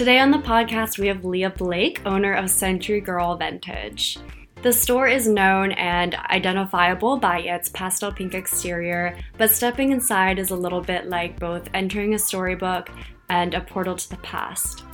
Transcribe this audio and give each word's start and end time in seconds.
Today 0.00 0.18
on 0.18 0.30
the 0.30 0.38
podcast, 0.38 0.98
we 0.98 1.08
have 1.08 1.26
Leah 1.26 1.50
Blake, 1.50 2.00
owner 2.06 2.32
of 2.32 2.48
Century 2.48 3.02
Girl 3.02 3.36
Vintage. 3.36 4.16
The 4.62 4.72
store 4.72 5.06
is 5.06 5.28
known 5.28 5.72
and 5.72 6.14
identifiable 6.14 7.18
by 7.18 7.40
its 7.40 7.68
pastel 7.68 8.10
pink 8.10 8.32
exterior, 8.32 9.18
but 9.36 9.50
stepping 9.50 9.92
inside 9.92 10.38
is 10.38 10.52
a 10.52 10.56
little 10.56 10.80
bit 10.80 11.10
like 11.10 11.38
both 11.38 11.68
entering 11.74 12.14
a 12.14 12.18
storybook 12.18 12.88
and 13.28 13.52
a 13.52 13.60
portal 13.60 13.94
to 13.94 14.08
the 14.08 14.16
past. 14.16 14.84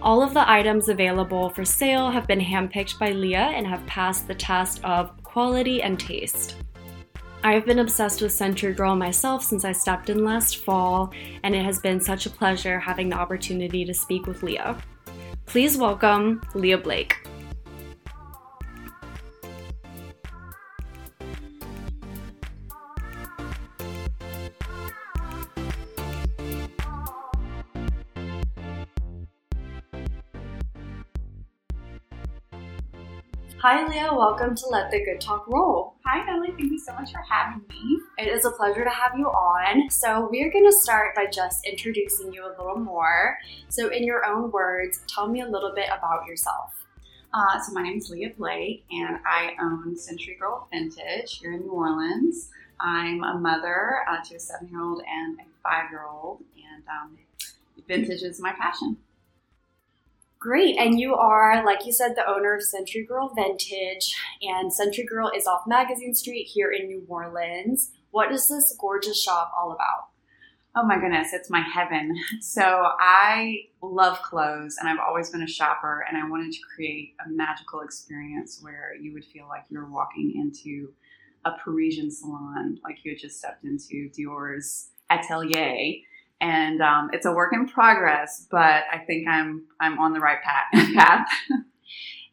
All 0.00 0.22
of 0.22 0.32
the 0.32 0.50
items 0.50 0.88
available 0.88 1.50
for 1.50 1.66
sale 1.66 2.10
have 2.10 2.26
been 2.26 2.40
handpicked 2.40 2.98
by 2.98 3.10
Leah 3.10 3.52
and 3.54 3.66
have 3.66 3.84
passed 3.84 4.26
the 4.28 4.34
test 4.34 4.82
of 4.82 5.10
quality 5.24 5.82
and 5.82 6.00
taste. 6.00 6.56
I 7.44 7.54
have 7.54 7.66
been 7.66 7.80
obsessed 7.80 8.22
with 8.22 8.30
Century 8.30 8.72
Girl 8.72 8.94
myself 8.94 9.42
since 9.42 9.64
I 9.64 9.72
stepped 9.72 10.08
in 10.10 10.24
last 10.24 10.58
fall, 10.58 11.12
and 11.42 11.56
it 11.56 11.64
has 11.64 11.80
been 11.80 11.98
such 11.98 12.24
a 12.24 12.30
pleasure 12.30 12.78
having 12.78 13.08
the 13.08 13.16
opportunity 13.16 13.84
to 13.84 13.92
speak 13.92 14.28
with 14.28 14.44
Leah. 14.44 14.78
Please 15.46 15.76
welcome 15.76 16.40
Leah 16.54 16.78
Blake. 16.78 17.21
Hi, 33.62 33.86
Leah. 33.86 34.12
Welcome 34.12 34.56
to 34.56 34.66
Let 34.70 34.90
the 34.90 35.04
Good 35.04 35.20
Talk 35.20 35.46
Roll. 35.46 35.94
Hi, 36.04 36.28
Ellie. 36.28 36.48
Thank 36.48 36.72
you 36.72 36.80
so 36.80 36.92
much 36.94 37.12
for 37.12 37.20
having 37.20 37.62
me. 37.68 38.00
It 38.18 38.26
is 38.26 38.44
a 38.44 38.50
pleasure 38.50 38.82
to 38.82 38.90
have 38.90 39.12
you 39.16 39.26
on. 39.26 39.88
So, 39.88 40.28
we're 40.32 40.50
going 40.50 40.64
to 40.64 40.72
start 40.72 41.14
by 41.14 41.26
just 41.26 41.64
introducing 41.64 42.32
you 42.32 42.44
a 42.44 42.50
little 42.58 42.80
more. 42.80 43.38
So, 43.68 43.86
in 43.90 44.02
your 44.02 44.26
own 44.26 44.50
words, 44.50 45.02
tell 45.06 45.28
me 45.28 45.42
a 45.42 45.46
little 45.46 45.72
bit 45.76 45.86
about 45.96 46.26
yourself. 46.26 46.84
Uh, 47.32 47.60
so, 47.60 47.72
my 47.72 47.84
name 47.84 47.98
is 47.98 48.10
Leah 48.10 48.32
Blake, 48.36 48.84
and 48.90 49.18
I 49.24 49.52
own 49.62 49.96
Century 49.96 50.36
Girl 50.40 50.66
Vintage 50.72 51.38
here 51.38 51.52
in 51.52 51.60
New 51.60 51.70
Orleans. 51.70 52.50
I'm 52.80 53.22
a 53.22 53.38
mother 53.38 53.98
uh, 54.10 54.24
to 54.24 54.34
a 54.34 54.40
seven 54.40 54.70
year 54.70 54.82
old 54.82 55.04
and 55.08 55.38
a 55.38 55.44
five 55.62 55.88
year 55.92 56.04
old, 56.04 56.42
and 56.56 56.82
um, 56.88 57.16
vintage 57.86 58.22
is 58.22 58.40
my 58.40 58.54
passion. 58.54 58.96
Great. 60.42 60.76
And 60.76 60.98
you 60.98 61.14
are, 61.14 61.64
like 61.64 61.86
you 61.86 61.92
said, 61.92 62.16
the 62.16 62.28
owner 62.28 62.56
of 62.56 62.64
Century 62.64 63.04
Girl 63.04 63.32
Vintage. 63.32 64.16
And 64.42 64.72
Century 64.72 65.04
Girl 65.04 65.30
is 65.32 65.46
off 65.46 65.68
Magazine 65.68 66.16
Street 66.16 66.48
here 66.52 66.72
in 66.72 66.88
New 66.88 67.04
Orleans. 67.06 67.92
What 68.10 68.32
is 68.32 68.48
this 68.48 68.76
gorgeous 68.76 69.22
shop 69.22 69.52
all 69.56 69.70
about? 69.70 70.08
Oh 70.74 70.84
my 70.84 70.98
goodness, 70.98 71.32
it's 71.32 71.48
my 71.48 71.60
heaven. 71.60 72.16
So 72.40 72.60
I 72.60 73.66
love 73.82 74.20
clothes 74.22 74.78
and 74.80 74.88
I've 74.88 74.98
always 74.98 75.30
been 75.30 75.42
a 75.42 75.46
shopper 75.46 76.04
and 76.08 76.16
I 76.16 76.28
wanted 76.28 76.50
to 76.50 76.58
create 76.74 77.14
a 77.24 77.30
magical 77.30 77.82
experience 77.82 78.58
where 78.62 78.96
you 79.00 79.12
would 79.12 79.24
feel 79.24 79.46
like 79.46 79.62
you're 79.70 79.88
walking 79.88 80.32
into 80.34 80.92
a 81.44 81.52
Parisian 81.52 82.10
salon, 82.10 82.80
like 82.82 83.04
you 83.04 83.12
had 83.12 83.20
just 83.20 83.38
stepped 83.38 83.62
into 83.62 84.08
Dior's 84.08 84.88
atelier 85.08 86.02
and 86.42 86.82
um, 86.82 87.08
it's 87.12 87.24
a 87.24 87.32
work 87.32 87.54
in 87.54 87.66
progress. 87.66 88.46
But 88.50 88.84
I 88.92 88.98
think 89.06 89.26
I'm 89.28 89.64
I'm 89.80 89.98
on 89.98 90.12
the 90.12 90.20
right 90.20 90.42
path. 90.42 91.26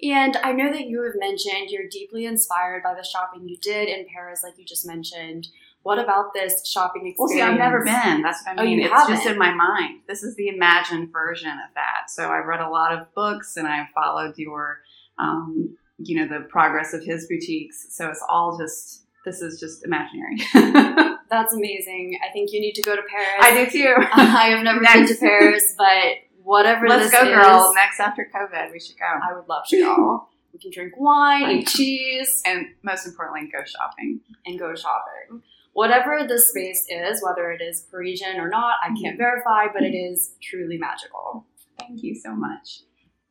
and 0.01 0.35
I 0.43 0.51
know 0.51 0.69
that 0.71 0.87
you 0.87 1.03
have 1.03 1.13
mentioned 1.15 1.69
you're 1.69 1.87
deeply 1.87 2.25
inspired 2.25 2.83
by 2.83 2.95
the 2.95 3.03
shopping 3.03 3.47
you 3.47 3.55
did 3.57 3.87
in 3.87 4.05
Paris, 4.13 4.41
like 4.43 4.57
you 4.57 4.65
just 4.65 4.85
mentioned. 4.85 5.47
What 5.83 5.97
about 5.97 6.33
this 6.33 6.67
shopping 6.67 7.07
experience? 7.07 7.17
Well, 7.17 7.27
see, 7.29 7.41
I've 7.41 7.57
never 7.57 7.85
been. 7.85 8.21
That's 8.21 8.43
what 8.45 8.59
I 8.59 8.65
mean. 8.65 8.81
Oh, 8.81 8.85
it's 8.85 8.93
haven't. 8.93 9.15
just 9.15 9.27
in 9.27 9.37
my 9.37 9.53
mind. 9.53 10.01
This 10.09 10.23
is 10.23 10.35
the 10.35 10.49
imagined 10.49 11.13
version 11.13 11.51
of 11.51 11.73
that. 11.75 12.09
So 12.09 12.29
I've 12.29 12.45
read 12.47 12.59
a 12.59 12.69
lot 12.69 12.91
of 12.91 13.13
books 13.13 13.55
and 13.55 13.65
I've 13.65 13.87
followed 13.95 14.37
your, 14.37 14.81
um, 15.17 15.77
you 15.97 16.17
know, 16.17 16.27
the 16.27 16.45
progress 16.45 16.93
of 16.93 17.01
his 17.03 17.27
boutiques. 17.27 17.87
So 17.91 18.09
it's 18.09 18.23
all 18.27 18.57
just, 18.57 19.05
this 19.23 19.41
is 19.41 19.57
just 19.57 19.85
imaginary. 19.85 20.41
That's 21.29 21.53
amazing. 21.53 22.19
I 22.27 22.31
think 22.31 22.51
you 22.51 22.59
need 22.59 22.73
to 22.73 22.81
go 22.81 22.95
to 22.95 23.01
Paris. 23.03 23.39
I 23.39 23.63
do 23.65 23.69
too. 23.69 23.95
I 24.13 24.49
have 24.49 24.63
never 24.63 24.79
been 24.79 25.07
to 25.07 25.15
Paris, 25.15 25.75
but 25.77 26.17
whatever 26.43 26.87
Let's 26.87 27.11
go, 27.11 27.23
girl. 27.23 27.71
Next 27.75 27.99
after 27.99 28.27
COVID, 28.33 28.71
we 28.71 28.79
should 28.79 28.97
go. 28.97 29.05
I 29.05 29.35
would 29.35 29.47
love 29.47 29.63
to 29.69 29.77
go. 29.77 30.27
we 30.51 30.59
can 30.59 30.71
drink 30.71 30.93
wine, 30.97 31.49
eat 31.49 31.67
cheese, 31.67 32.41
and 32.45 32.67
most 32.83 33.05
importantly, 33.05 33.49
go 33.51 33.63
shopping. 33.63 34.21
And 34.45 34.57
go 34.57 34.73
shopping. 34.75 35.43
Whatever 35.73 36.25
the 36.27 36.39
space 36.39 36.87
is, 36.89 37.23
whether 37.23 37.51
it 37.51 37.61
is 37.61 37.81
Parisian 37.91 38.37
or 38.39 38.49
not, 38.49 38.77
I 38.83 38.87
can't 38.87 38.99
mm-hmm. 38.99 39.17
verify, 39.17 39.67
but 39.71 39.83
it 39.83 39.93
is 39.95 40.31
truly 40.41 40.77
magical. 40.77 41.45
Thank 41.79 42.03
you 42.03 42.15
so 42.15 42.33
much. 42.33 42.81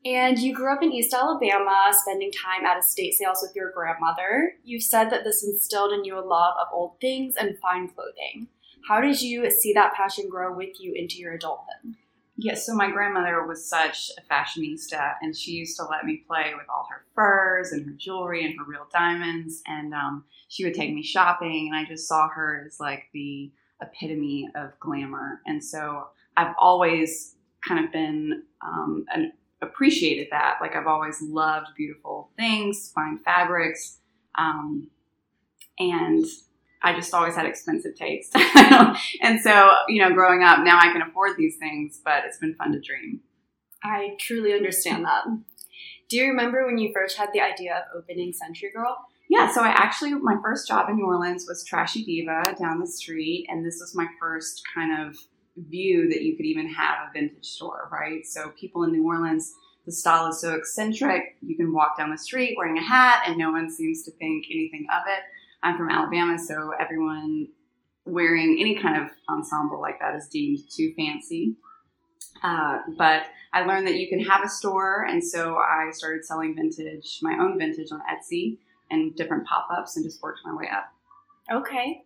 And 0.04 0.38
you 0.38 0.54
grew 0.54 0.72
up 0.72 0.82
in 0.82 0.92
East 0.92 1.12
Alabama, 1.12 1.90
spending 1.92 2.30
time 2.30 2.64
at 2.64 2.78
estate 2.78 3.14
sales 3.14 3.40
with 3.42 3.54
your 3.54 3.72
grandmother. 3.72 4.54
You've 4.64 4.82
said 4.84 5.10
that 5.10 5.24
this 5.24 5.44
instilled 5.44 5.92
in 5.92 6.04
you 6.04 6.18
a 6.18 6.20
love 6.20 6.54
of 6.60 6.68
old 6.72 7.00
things 7.00 7.34
and 7.36 7.58
fine 7.58 7.88
clothing. 7.88 8.48
How 8.88 9.00
did 9.00 9.20
you 9.20 9.50
see 9.50 9.72
that 9.74 9.94
passion 9.94 10.28
grow 10.30 10.56
with 10.56 10.80
you 10.80 10.94
into 10.94 11.18
your 11.18 11.34
adulthood? 11.34 11.96
Yes, 12.40 12.64
so 12.64 12.72
my 12.72 12.88
grandmother 12.88 13.44
was 13.44 13.68
such 13.68 14.12
a 14.16 14.32
fashionista, 14.32 15.14
and 15.20 15.36
she 15.36 15.50
used 15.50 15.76
to 15.76 15.84
let 15.84 16.04
me 16.04 16.22
play 16.24 16.52
with 16.56 16.68
all 16.68 16.86
her 16.88 17.04
furs 17.12 17.72
and 17.72 17.84
her 17.84 17.92
jewelry 17.98 18.46
and 18.46 18.56
her 18.56 18.64
real 18.64 18.86
diamonds. 18.92 19.60
And 19.66 19.92
um, 19.92 20.24
she 20.46 20.64
would 20.64 20.74
take 20.74 20.94
me 20.94 21.02
shopping, 21.02 21.68
and 21.68 21.76
I 21.76 21.84
just 21.88 22.06
saw 22.06 22.28
her 22.28 22.64
as 22.64 22.78
like 22.78 23.08
the 23.12 23.50
epitome 23.82 24.48
of 24.54 24.78
glamour. 24.78 25.40
And 25.46 25.62
so 25.62 26.06
I've 26.36 26.54
always 26.60 27.34
kind 27.66 27.84
of 27.84 27.90
been 27.90 28.44
um, 28.62 29.04
an 29.12 29.32
appreciated 29.62 30.28
that. 30.30 30.58
Like 30.60 30.76
I've 30.76 30.86
always 30.86 31.20
loved 31.22 31.68
beautiful 31.76 32.30
things, 32.36 32.92
fine 32.94 33.18
fabrics, 33.18 33.98
um, 34.36 34.88
and 35.78 36.24
I 36.82 36.94
just 36.94 37.12
always 37.12 37.34
had 37.34 37.46
expensive 37.46 37.96
taste. 37.96 38.34
and 39.20 39.40
so, 39.40 39.70
you 39.88 40.00
know, 40.00 40.12
growing 40.12 40.42
up, 40.42 40.60
now 40.60 40.78
I 40.78 40.92
can 40.92 41.02
afford 41.02 41.36
these 41.36 41.56
things, 41.56 42.00
but 42.04 42.24
it's 42.24 42.38
been 42.38 42.54
fun 42.54 42.72
to 42.72 42.80
dream. 42.80 43.20
I 43.82 44.16
truly 44.20 44.52
understand 44.52 45.04
that. 45.04 45.24
Do 46.08 46.16
you 46.16 46.28
remember 46.28 46.66
when 46.66 46.78
you 46.78 46.92
first 46.94 47.18
had 47.18 47.30
the 47.32 47.40
idea 47.40 47.76
of 47.76 48.02
opening 48.02 48.32
Century 48.32 48.70
Girl? 48.74 48.96
Yeah, 49.28 49.52
so 49.52 49.62
I 49.62 49.68
actually, 49.68 50.14
my 50.14 50.36
first 50.42 50.66
job 50.66 50.88
in 50.88 50.96
New 50.96 51.04
Orleans 51.04 51.44
was 51.46 51.64
Trashy 51.64 52.02
Diva 52.02 52.54
down 52.58 52.80
the 52.80 52.86
street, 52.86 53.46
and 53.50 53.64
this 53.64 53.78
was 53.78 53.94
my 53.94 54.06
first 54.18 54.62
kind 54.74 55.06
of 55.06 55.16
view 55.68 56.08
that 56.08 56.22
you 56.22 56.36
could 56.36 56.46
even 56.46 56.68
have 56.68 57.08
a 57.08 57.12
vintage 57.12 57.44
store, 57.44 57.88
right? 57.92 58.26
So 58.26 58.52
people 58.58 58.84
in 58.84 58.92
New 58.92 59.04
Orleans, 59.04 59.52
the 59.86 59.92
style 59.92 60.28
is 60.28 60.40
so 60.40 60.54
eccentric. 60.54 61.36
You 61.40 61.56
can 61.56 61.72
walk 61.72 61.96
down 61.98 62.10
the 62.10 62.18
street 62.18 62.56
wearing 62.56 62.78
a 62.78 62.82
hat 62.82 63.24
and 63.26 63.36
no 63.36 63.50
one 63.50 63.70
seems 63.70 64.02
to 64.04 64.10
think 64.12 64.46
anything 64.50 64.86
of 64.92 65.02
it. 65.06 65.22
I'm 65.62 65.76
from 65.76 65.90
Alabama, 65.90 66.38
so 66.38 66.72
everyone 66.78 67.48
wearing 68.04 68.56
any 68.60 68.80
kind 68.80 69.02
of 69.02 69.10
ensemble 69.28 69.80
like 69.80 69.98
that 70.00 70.14
is 70.14 70.28
deemed 70.28 70.58
too 70.70 70.92
fancy. 70.96 71.56
Uh, 72.42 72.78
but 72.96 73.22
I 73.52 73.64
learned 73.64 73.86
that 73.86 73.96
you 73.96 74.08
can 74.08 74.20
have 74.20 74.44
a 74.44 74.48
store, 74.48 75.06
and 75.08 75.22
so 75.22 75.56
I 75.56 75.90
started 75.92 76.24
selling 76.24 76.54
vintage, 76.54 77.18
my 77.22 77.36
own 77.40 77.58
vintage 77.58 77.90
on 77.90 78.00
Etsy 78.00 78.58
and 78.90 79.14
different 79.16 79.46
pop 79.46 79.68
ups, 79.76 79.96
and 79.96 80.04
just 80.04 80.22
worked 80.22 80.40
my 80.44 80.54
way 80.54 80.68
up. 80.70 80.92
Okay. 81.50 82.02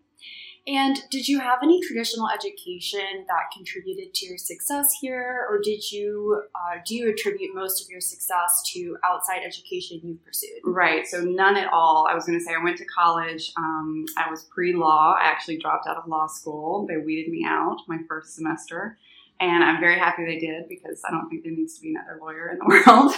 And 0.66 0.96
did 1.10 1.26
you 1.26 1.40
have 1.40 1.58
any 1.62 1.80
traditional 1.80 2.28
education 2.28 3.24
that 3.26 3.50
contributed 3.52 4.14
to 4.14 4.26
your 4.26 4.38
success 4.38 4.94
here, 5.00 5.44
or 5.50 5.60
did 5.60 5.90
you 5.90 6.42
uh, 6.54 6.78
do 6.87 6.94
you 6.94 7.10
attribute 7.10 7.52
most 7.52 7.82
of 7.82 7.90
your 7.90 8.00
success 8.00 8.62
to 8.72 8.96
outside 9.04 9.40
education 9.44 10.00
you 10.04 10.19
pursued? 10.25 10.60
Right, 10.64 11.04
so 11.04 11.22
none 11.22 11.56
at 11.56 11.72
all. 11.72 12.06
I 12.08 12.14
was 12.14 12.26
going 12.26 12.38
to 12.38 12.44
say 12.44 12.54
I 12.54 12.62
went 12.62 12.78
to 12.78 12.84
college. 12.84 13.52
Um, 13.56 14.04
I 14.16 14.31
was 14.31 14.44
pre 14.44 14.72
law. 14.72 15.16
I 15.20 15.25
actually 15.25 15.58
dropped 15.58 15.88
out 15.88 15.96
of 15.96 16.06
law 16.06 16.28
school. 16.28 16.87
They 16.87 16.96
weeded 16.96 17.31
me 17.31 17.44
out 17.44 17.78
my 17.88 17.98
first 18.08 18.37
semester. 18.37 18.98
And 19.40 19.64
I'm 19.64 19.81
very 19.81 19.98
happy 19.98 20.25
they 20.25 20.38
did 20.38 20.69
because 20.69 21.02
I 21.04 21.10
don't 21.10 21.28
think 21.28 21.42
there 21.42 21.52
needs 21.52 21.75
to 21.75 21.81
be 21.81 21.90
another 21.92 22.20
lawyer 22.20 22.50
in 22.50 22.58
the 22.58 22.66
world. 22.87 23.12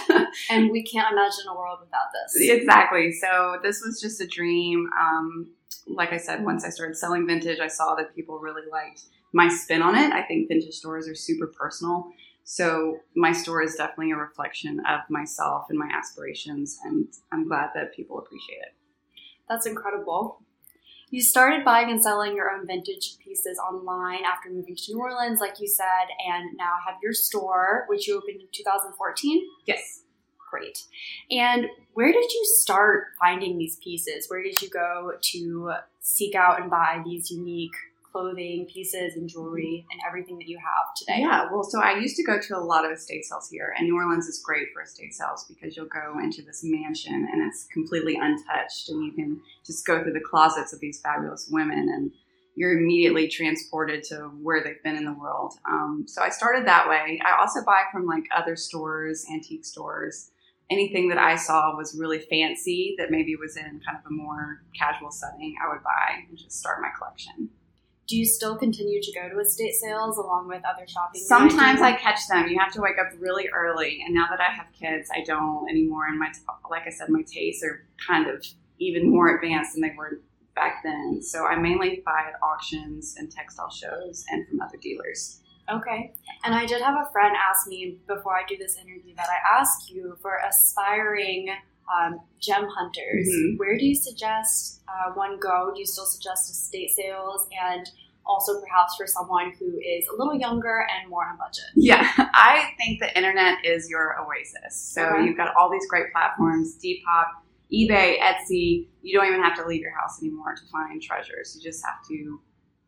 and 0.49 0.71
we 0.71 0.81
can't 0.81 1.11
imagine 1.11 1.45
a 1.47 1.55
world 1.55 1.77
without 1.81 2.07
this. 2.11 2.49
Exactly. 2.49 3.11
So 3.11 3.59
this 3.61 3.83
was 3.85 4.01
just 4.01 4.19
a 4.21 4.25
dream. 4.25 4.89
Um, 4.99 5.51
like 5.87 6.11
I 6.11 6.17
said, 6.17 6.43
once 6.43 6.65
I 6.65 6.69
started 6.69 6.97
selling 6.97 7.27
vintage, 7.27 7.59
I 7.59 7.67
saw 7.67 7.95
that 7.95 8.15
people 8.15 8.39
really 8.39 8.63
liked 8.71 9.03
my 9.33 9.47
spin 9.47 9.81
on 9.81 9.95
it. 9.95 10.11
I 10.11 10.21
think 10.23 10.47
vintage 10.47 10.75
stores 10.75 11.07
are 11.07 11.15
super 11.15 11.47
personal. 11.47 12.11
So 12.43 12.99
my 13.15 13.31
store 13.31 13.63
is 13.63 13.75
definitely 13.75 14.11
a 14.11 14.17
reflection 14.17 14.79
of 14.87 15.01
myself 15.09 15.65
and 15.69 15.79
my 15.79 15.89
aspirations, 15.91 16.79
and 16.83 17.07
I'm 17.31 17.47
glad 17.47 17.71
that 17.73 17.95
people 17.95 18.19
appreciate 18.19 18.59
it. 18.59 18.75
That's 19.49 19.65
incredible. 19.65 20.41
You 21.09 21.21
started 21.21 21.65
buying 21.65 21.89
and 21.89 22.01
selling 22.01 22.35
your 22.35 22.51
own 22.51 22.67
vintage 22.67 23.17
pieces 23.23 23.57
online 23.59 24.23
after 24.25 24.49
moving 24.49 24.75
to 24.75 24.93
New 24.93 24.99
Orleans, 24.99 25.39
like 25.39 25.59
you 25.59 25.67
said, 25.67 26.07
and 26.27 26.55
now 26.57 26.75
have 26.85 26.97
your 27.01 27.13
store, 27.13 27.85
which 27.89 28.07
you 28.07 28.17
opened 28.17 28.41
in 28.41 28.47
2014. 28.51 29.47
Yes. 29.65 30.01
And 31.31 31.67
where 31.93 32.11
did 32.11 32.31
you 32.31 32.45
start 32.59 33.05
finding 33.19 33.57
these 33.57 33.77
pieces? 33.77 34.27
Where 34.29 34.43
did 34.43 34.61
you 34.61 34.69
go 34.69 35.13
to 35.19 35.73
seek 35.99 36.35
out 36.35 36.61
and 36.61 36.69
buy 36.69 37.01
these 37.05 37.31
unique 37.31 37.75
clothing, 38.11 38.65
pieces, 38.71 39.17
and 39.17 39.27
jewelry, 39.27 39.85
and 39.91 39.99
everything 40.07 40.37
that 40.37 40.47
you 40.47 40.57
have 40.57 40.95
today? 40.95 41.19
Yeah, 41.19 41.49
well, 41.51 41.63
so 41.63 41.81
I 41.81 41.97
used 41.97 42.15
to 42.15 42.23
go 42.23 42.39
to 42.39 42.57
a 42.57 42.63
lot 42.63 42.85
of 42.85 42.91
estate 42.91 43.25
sales 43.25 43.49
here, 43.49 43.73
and 43.77 43.87
New 43.87 43.95
Orleans 43.95 44.27
is 44.27 44.41
great 44.41 44.67
for 44.73 44.81
estate 44.81 45.13
sales 45.13 45.45
because 45.49 45.75
you'll 45.75 45.87
go 45.87 46.17
into 46.23 46.41
this 46.41 46.61
mansion 46.63 47.27
and 47.31 47.45
it's 47.45 47.67
completely 47.73 48.15
untouched, 48.15 48.87
and 48.87 49.03
you 49.03 49.11
can 49.11 49.41
just 49.65 49.85
go 49.85 50.01
through 50.01 50.13
the 50.13 50.21
closets 50.21 50.71
of 50.71 50.79
these 50.79 51.01
fabulous 51.01 51.49
women 51.51 51.89
and 51.89 52.11
you're 52.55 52.77
immediately 52.77 53.27
transported 53.27 54.01
to 54.03 54.15
where 54.41 54.63
they've 54.63 54.81
been 54.81 54.95
in 54.95 55.05
the 55.05 55.13
world. 55.13 55.55
Um, 55.69 56.05
so 56.07 56.21
I 56.21 56.29
started 56.29 56.65
that 56.67 56.87
way. 56.87 57.19
I 57.23 57.37
also 57.39 57.63
buy 57.65 57.83
from 57.91 58.05
like 58.05 58.23
other 58.35 58.55
stores, 58.55 59.25
antique 59.31 59.65
stores. 59.65 60.31
Anything 60.69 61.09
that 61.09 61.17
I 61.19 61.35
saw 61.35 61.75
was 61.75 61.95
really 61.97 62.19
fancy 62.19 62.95
that 62.97 63.11
maybe 63.11 63.35
was 63.35 63.55
in 63.55 63.81
kind 63.85 63.97
of 63.99 64.05
a 64.07 64.13
more 64.13 64.63
casual 64.77 65.11
setting, 65.11 65.55
I 65.63 65.71
would 65.71 65.83
buy 65.83 66.23
and 66.27 66.37
just 66.37 66.59
start 66.59 66.81
my 66.81 66.89
collection. 66.97 67.49
Do 68.07 68.17
you 68.17 68.25
still 68.25 68.55
continue 68.55 69.01
to 69.01 69.11
go 69.13 69.29
to 69.29 69.39
estate 69.39 69.73
sales 69.73 70.17
along 70.17 70.47
with 70.47 70.61
other 70.63 70.87
shopping? 70.87 71.21
Sometimes 71.21 71.81
I 71.81 71.93
catch 71.93 72.27
them. 72.27 72.47
You 72.47 72.59
have 72.59 72.71
to 72.73 72.81
wake 72.81 72.99
up 72.99 73.07
really 73.19 73.47
early, 73.49 74.03
and 74.05 74.13
now 74.13 74.27
that 74.29 74.39
I 74.39 74.53
have 74.53 74.67
kids, 74.79 75.09
I 75.15 75.23
don't 75.23 75.67
anymore. 75.69 76.05
And 76.07 76.19
my, 76.19 76.31
like 76.69 76.83
I 76.85 76.91
said, 76.91 77.09
my 77.09 77.23
tastes 77.23 77.63
are 77.63 77.83
kind 78.05 78.27
of 78.27 78.45
even 78.77 79.09
more 79.09 79.35
advanced 79.35 79.73
than 79.73 79.81
they 79.81 79.93
were 79.97 80.19
back 80.55 80.83
then. 80.83 81.21
So 81.21 81.45
I 81.45 81.55
mainly 81.55 82.03
buy 82.05 82.25
at 82.27 82.39
auctions 82.43 83.15
and 83.17 83.31
textile 83.31 83.71
shows 83.71 84.25
and 84.29 84.47
from 84.47 84.61
other 84.61 84.77
dealers. 84.77 85.41
Okay. 85.69 86.13
And 86.43 86.53
I 86.53 86.65
did 86.65 86.81
have 86.81 86.95
a 86.95 87.11
friend 87.11 87.35
ask 87.35 87.67
me 87.67 87.97
before 88.07 88.35
I 88.35 88.43
do 88.47 88.57
this 88.57 88.77
interview 88.77 89.15
that 89.15 89.27
I 89.29 89.59
ask 89.59 89.89
you 89.91 90.17
for 90.21 90.39
aspiring 90.47 91.49
um, 91.93 92.19
gem 92.39 92.67
hunters. 92.67 93.27
Mm-hmm. 93.27 93.57
Where 93.57 93.77
do 93.77 93.85
you 93.85 93.95
suggest 93.95 94.81
uh, 94.87 95.11
one 95.13 95.39
go? 95.39 95.71
Do 95.73 95.79
you 95.79 95.85
still 95.85 96.05
suggest 96.05 96.49
estate 96.51 96.91
sales 96.91 97.47
and 97.63 97.89
also 98.27 98.59
perhaps 98.59 98.95
for 98.95 99.05
someone 99.05 99.53
who 99.59 99.77
is 99.79 100.07
a 100.07 100.15
little 100.17 100.35
younger 100.35 100.85
and 100.95 101.09
more 101.09 101.25
on 101.25 101.37
budget? 101.37 101.65
Yeah, 101.75 102.11
I 102.17 102.71
think 102.77 102.99
the 102.99 103.15
internet 103.15 103.63
is 103.63 103.89
your 103.89 104.15
oasis. 104.19 104.75
So 104.75 105.03
okay. 105.03 105.25
you've 105.25 105.37
got 105.37 105.55
all 105.55 105.69
these 105.71 105.87
great 105.87 106.11
platforms, 106.11 106.77
Depop 106.83 107.27
eBay, 107.73 108.19
Etsy, 108.19 108.87
you 109.01 109.17
don't 109.17 109.27
even 109.27 109.41
have 109.41 109.55
to 109.55 109.65
leave 109.65 109.81
your 109.81 109.91
house 109.91 110.21
anymore 110.21 110.55
to 110.55 110.61
find 110.71 111.01
treasures. 111.01 111.55
You 111.55 111.63
just 111.63 111.83
have 111.85 112.05
to, 112.07 112.39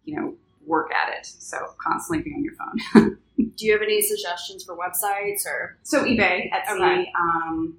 you 0.06 0.16
know, 0.16 0.36
work 0.68 0.92
at 0.94 1.18
it. 1.18 1.26
So 1.26 1.58
constantly 1.82 2.24
be 2.24 2.34
on 2.36 2.44
your 2.44 2.54
phone. 2.54 3.18
Do 3.58 3.66
you 3.66 3.72
have 3.72 3.82
any 3.82 4.02
suggestions 4.02 4.64
for 4.64 4.76
websites 4.78 5.46
or? 5.48 5.78
So 5.84 6.04
eBay, 6.04 6.52
Etsy, 6.52 6.76
okay. 6.76 7.12
um, 7.20 7.78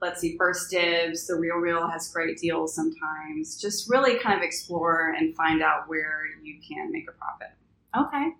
let's 0.00 0.20
see, 0.20 0.36
1stDibs, 0.38 1.26
The 1.26 1.36
Real 1.36 1.56
Real 1.56 1.88
has 1.88 2.10
great 2.12 2.38
deals 2.38 2.74
sometimes. 2.74 3.60
Just 3.60 3.88
really 3.90 4.18
kind 4.18 4.36
of 4.36 4.42
explore 4.42 5.14
and 5.16 5.34
find 5.36 5.62
out 5.62 5.88
where 5.88 6.22
you 6.42 6.60
can 6.66 6.90
make 6.90 7.06
a 7.08 7.12
profit. 7.12 7.48
Okay. 7.96 8.30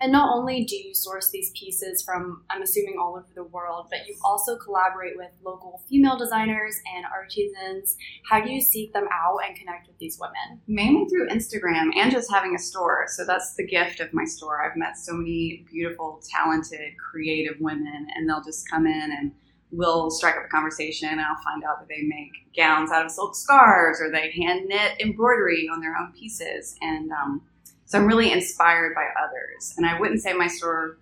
And 0.00 0.12
not 0.12 0.34
only 0.34 0.64
do 0.64 0.76
you 0.76 0.94
source 0.94 1.30
these 1.30 1.50
pieces 1.50 2.02
from, 2.02 2.44
I'm 2.50 2.62
assuming, 2.62 2.96
all 3.00 3.16
over 3.16 3.28
the 3.34 3.44
world, 3.44 3.86
but 3.90 4.06
you 4.06 4.16
also 4.24 4.56
collaborate 4.56 5.16
with 5.16 5.30
local 5.44 5.82
female 5.88 6.16
designers 6.16 6.76
and 6.94 7.04
artisans. 7.06 7.96
How 8.28 8.40
do 8.40 8.50
you 8.50 8.60
seek 8.60 8.92
them 8.92 9.08
out 9.12 9.38
and 9.46 9.56
connect 9.56 9.86
with 9.86 9.98
these 9.98 10.18
women? 10.20 10.60
Mainly 10.66 11.06
through 11.08 11.28
Instagram 11.28 11.90
and 11.96 12.10
just 12.10 12.30
having 12.30 12.54
a 12.54 12.58
store. 12.58 13.06
So 13.08 13.24
that's 13.24 13.54
the 13.54 13.66
gift 13.66 14.00
of 14.00 14.12
my 14.12 14.24
store. 14.24 14.64
I've 14.64 14.76
met 14.76 14.96
so 14.96 15.12
many 15.12 15.64
beautiful, 15.70 16.22
talented, 16.30 16.92
creative 16.98 17.60
women, 17.60 18.06
and 18.14 18.28
they'll 18.28 18.42
just 18.42 18.68
come 18.68 18.86
in 18.86 19.10
and 19.18 19.32
we'll 19.72 20.10
strike 20.10 20.36
up 20.36 20.44
a 20.44 20.48
conversation 20.48 21.08
and 21.08 21.20
I'll 21.20 21.42
find 21.44 21.62
out 21.64 21.78
that 21.80 21.88
they 21.88 22.02
make 22.02 22.54
gowns 22.56 22.90
out 22.90 23.04
of 23.04 23.10
silk 23.10 23.36
scarves 23.36 24.00
or 24.00 24.10
they 24.10 24.30
hand 24.32 24.66
knit 24.66 25.00
embroidery 25.00 25.68
on 25.72 25.80
their 25.80 25.96
own 25.96 26.12
pieces. 26.12 26.76
And 26.80 27.12
um, 27.12 27.42
so 27.90 27.98
I'm 27.98 28.06
really 28.06 28.30
inspired 28.30 28.94
by 28.94 29.08
others. 29.20 29.74
And 29.76 29.84
I 29.84 29.98
wouldn't 29.98 30.22
say 30.22 30.32
my 30.32 30.46
store 30.46 30.98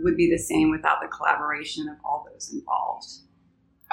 would 0.00 0.18
be 0.18 0.30
the 0.30 0.36
same 0.36 0.70
without 0.70 1.00
the 1.00 1.08
collaboration 1.08 1.88
of 1.88 1.96
all 2.04 2.26
those 2.30 2.52
involved. 2.52 3.06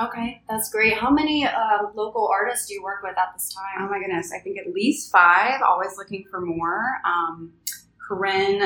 Okay, 0.01 0.41
that's 0.49 0.69
great. 0.69 0.97
How 0.97 1.09
many 1.09 1.45
uh, 1.45 1.83
local 1.95 2.27
artists 2.27 2.67
do 2.67 2.73
you 2.73 2.83
work 2.83 3.01
with 3.01 3.17
at 3.17 3.29
this 3.33 3.53
time? 3.53 3.87
Oh 3.87 3.89
my 3.89 3.97
goodness, 3.97 4.33
I 4.35 4.39
think 4.39 4.57
at 4.59 4.73
least 4.73 5.09
five. 5.09 5.61
Always 5.61 5.97
looking 5.97 6.25
for 6.29 6.41
more. 6.41 6.83
Um, 7.05 7.53
Corinne 8.05 8.61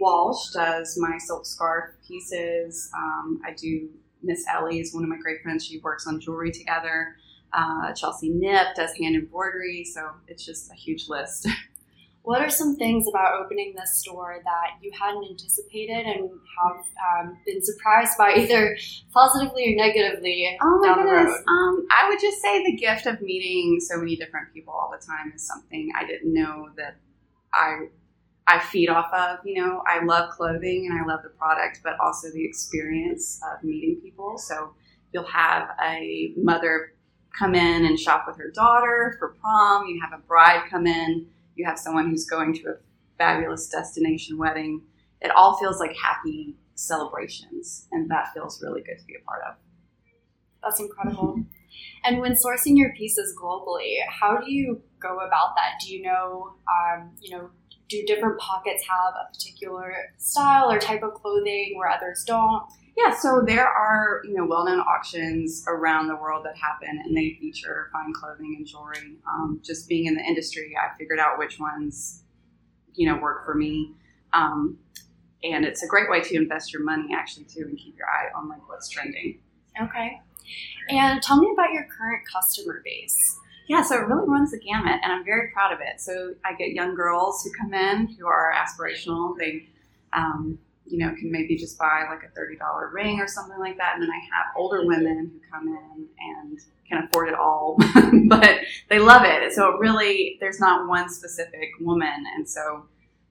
Walsh 0.00 0.50
does 0.52 0.98
my 0.98 1.16
silk 1.18 1.46
scarf 1.46 1.90
pieces. 2.04 2.90
Um, 2.92 3.40
I 3.46 3.52
do 3.52 3.88
Miss 4.24 4.44
Ellie 4.52 4.80
is 4.80 4.92
one 4.92 5.04
of 5.04 5.08
my 5.08 5.18
great 5.22 5.42
friends. 5.42 5.64
She 5.64 5.78
works 5.78 6.08
on 6.08 6.18
jewelry 6.18 6.50
together. 6.50 7.14
Uh, 7.52 7.92
Chelsea 7.92 8.30
Nip 8.30 8.74
does 8.74 8.90
hand 8.94 9.14
embroidery, 9.14 9.84
so 9.84 10.10
it's 10.26 10.44
just 10.44 10.72
a 10.72 10.74
huge 10.74 11.08
list. 11.08 11.46
What 12.24 12.40
are 12.40 12.50
some 12.50 12.76
things 12.76 13.08
about 13.08 13.40
opening 13.40 13.74
this 13.76 13.98
store 13.98 14.40
that 14.44 14.80
you 14.80 14.92
hadn't 14.98 15.24
anticipated 15.24 16.06
and 16.06 16.30
have 16.62 17.26
um, 17.26 17.36
been 17.44 17.60
surprised 17.62 18.16
by 18.16 18.34
either 18.36 18.76
positively 19.12 19.72
or 19.72 19.76
negatively? 19.76 20.56
Oh 20.62 20.78
my 20.80 20.94
goodness! 20.94 21.36
Um, 21.48 21.86
I 21.90 22.08
would 22.08 22.20
just 22.20 22.40
say 22.40 22.62
the 22.64 22.76
gift 22.76 23.06
of 23.06 23.20
meeting 23.22 23.80
so 23.80 23.98
many 23.98 24.14
different 24.14 24.54
people 24.54 24.72
all 24.72 24.92
the 24.92 25.04
time 25.04 25.32
is 25.34 25.44
something 25.44 25.90
I 25.98 26.06
didn't 26.06 26.32
know 26.32 26.68
that 26.76 26.96
I 27.52 27.88
I 28.46 28.60
feed 28.60 28.88
off 28.88 29.12
of. 29.12 29.40
You 29.44 29.60
know, 29.60 29.82
I 29.88 30.04
love 30.04 30.30
clothing 30.30 30.88
and 30.88 31.00
I 31.00 31.04
love 31.04 31.24
the 31.24 31.30
product, 31.30 31.80
but 31.82 31.98
also 31.98 32.30
the 32.30 32.44
experience 32.44 33.40
of 33.52 33.64
meeting 33.64 34.00
people. 34.00 34.38
So 34.38 34.74
you'll 35.12 35.24
have 35.24 35.70
a 35.82 36.34
mother 36.36 36.92
come 37.36 37.56
in 37.56 37.84
and 37.84 37.98
shop 37.98 38.26
with 38.28 38.36
her 38.36 38.50
daughter 38.50 39.16
for 39.18 39.34
prom. 39.40 39.86
You 39.86 40.00
have 40.00 40.16
a 40.16 40.22
bride 40.22 40.68
come 40.70 40.86
in 40.86 41.26
you 41.56 41.64
have 41.66 41.78
someone 41.78 42.10
who's 42.10 42.24
going 42.24 42.54
to 42.54 42.68
a 42.70 42.74
fabulous 43.18 43.68
destination 43.68 44.38
wedding. 44.38 44.82
It 45.20 45.30
all 45.30 45.58
feels 45.58 45.78
like 45.78 45.94
happy 45.96 46.56
celebrations, 46.74 47.86
and 47.92 48.10
that 48.10 48.32
feels 48.34 48.62
really 48.62 48.82
good 48.82 48.98
to 48.98 49.04
be 49.04 49.14
a 49.14 49.24
part 49.24 49.42
of. 49.48 49.54
That's 50.62 50.80
incredible. 50.80 51.44
and 52.04 52.20
when 52.20 52.32
sourcing 52.32 52.76
your 52.76 52.92
pieces 52.94 53.34
globally, 53.40 53.96
how 54.08 54.38
do 54.38 54.50
you 54.50 54.82
go 55.00 55.18
about 55.18 55.54
that? 55.56 55.80
Do 55.84 55.92
you 55.92 56.02
know, 56.02 56.54
um, 56.68 57.10
you 57.20 57.36
know, 57.36 57.50
do 57.92 58.04
different 58.06 58.38
pockets 58.40 58.84
have 58.88 59.14
a 59.14 59.32
particular 59.32 59.94
style 60.18 60.70
or 60.70 60.78
type 60.78 61.02
of 61.02 61.14
clothing 61.14 61.74
where 61.76 61.88
others 61.88 62.24
don't? 62.26 62.64
Yeah, 62.96 63.14
so 63.14 63.42
there 63.46 63.66
are 63.66 64.20
you 64.24 64.34
know 64.34 64.44
well-known 64.44 64.80
auctions 64.80 65.64
around 65.66 66.08
the 66.08 66.16
world 66.16 66.44
that 66.44 66.56
happen, 66.56 67.00
and 67.04 67.16
they 67.16 67.36
feature 67.40 67.88
fine 67.92 68.12
clothing 68.12 68.54
and 68.58 68.66
jewelry. 68.66 69.16
Um, 69.26 69.60
just 69.62 69.88
being 69.88 70.06
in 70.06 70.14
the 70.14 70.22
industry, 70.22 70.74
I 70.76 70.96
figured 70.98 71.18
out 71.18 71.38
which 71.38 71.58
ones 71.58 72.22
you 72.94 73.10
know 73.10 73.18
work 73.20 73.44
for 73.44 73.54
me, 73.54 73.94
um, 74.32 74.78
and 75.42 75.64
it's 75.64 75.82
a 75.82 75.86
great 75.86 76.10
way 76.10 76.20
to 76.20 76.34
invest 76.34 76.72
your 76.72 76.82
money 76.82 77.08
actually 77.14 77.44
too, 77.44 77.62
and 77.62 77.78
keep 77.78 77.96
your 77.96 78.08
eye 78.08 78.28
on 78.36 78.48
like 78.48 78.68
what's 78.68 78.88
trending. 78.88 79.38
Okay, 79.80 80.20
and 80.90 81.22
tell 81.22 81.38
me 81.38 81.50
about 81.52 81.72
your 81.72 81.84
current 81.84 82.22
customer 82.30 82.82
base. 82.84 83.38
Yeah, 83.68 83.82
so 83.82 83.96
it 83.96 84.06
really 84.08 84.28
runs 84.28 84.50
the 84.50 84.58
gamut, 84.58 85.00
and 85.02 85.12
I'm 85.12 85.24
very 85.24 85.50
proud 85.52 85.72
of 85.72 85.80
it. 85.80 86.00
So 86.00 86.34
I 86.44 86.54
get 86.54 86.72
young 86.72 86.94
girls 86.94 87.42
who 87.42 87.50
come 87.52 87.72
in 87.72 88.08
who 88.18 88.26
are 88.26 88.52
aspirational. 88.52 89.36
They 89.38 89.68
um, 90.12 90.58
you 90.86 90.98
know, 90.98 91.14
can 91.14 91.30
maybe 91.30 91.56
just 91.56 91.78
buy 91.78 92.04
like 92.10 92.22
a 92.22 92.38
$30 92.38 92.92
ring 92.92 93.20
or 93.20 93.26
something 93.26 93.58
like 93.58 93.76
that. 93.78 93.94
And 93.94 94.02
then 94.02 94.10
I 94.10 94.18
have 94.18 94.52
older 94.56 94.84
women 94.86 95.30
who 95.32 95.40
come 95.50 95.68
in 95.68 96.06
and 96.18 96.58
can 96.88 97.04
afford 97.04 97.28
it 97.28 97.34
all, 97.34 97.76
but 98.26 98.58
they 98.88 98.98
love 98.98 99.22
it. 99.24 99.52
So 99.52 99.70
it 99.70 99.78
really, 99.78 100.36
there's 100.40 100.60
not 100.60 100.88
one 100.88 101.08
specific 101.08 101.70
woman. 101.80 102.24
And 102.36 102.48
so 102.48 102.84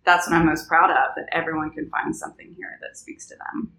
that's 0.05 0.27
what 0.27 0.35
I'm 0.35 0.45
most 0.45 0.67
proud 0.67 0.89
of 0.89 1.15
that 1.15 1.27
everyone 1.31 1.71
can 1.71 1.89
find 1.89 2.15
something 2.15 2.53
here 2.57 2.79
that 2.81 2.97
speaks 2.97 3.27
to 3.27 3.35
them. 3.35 3.71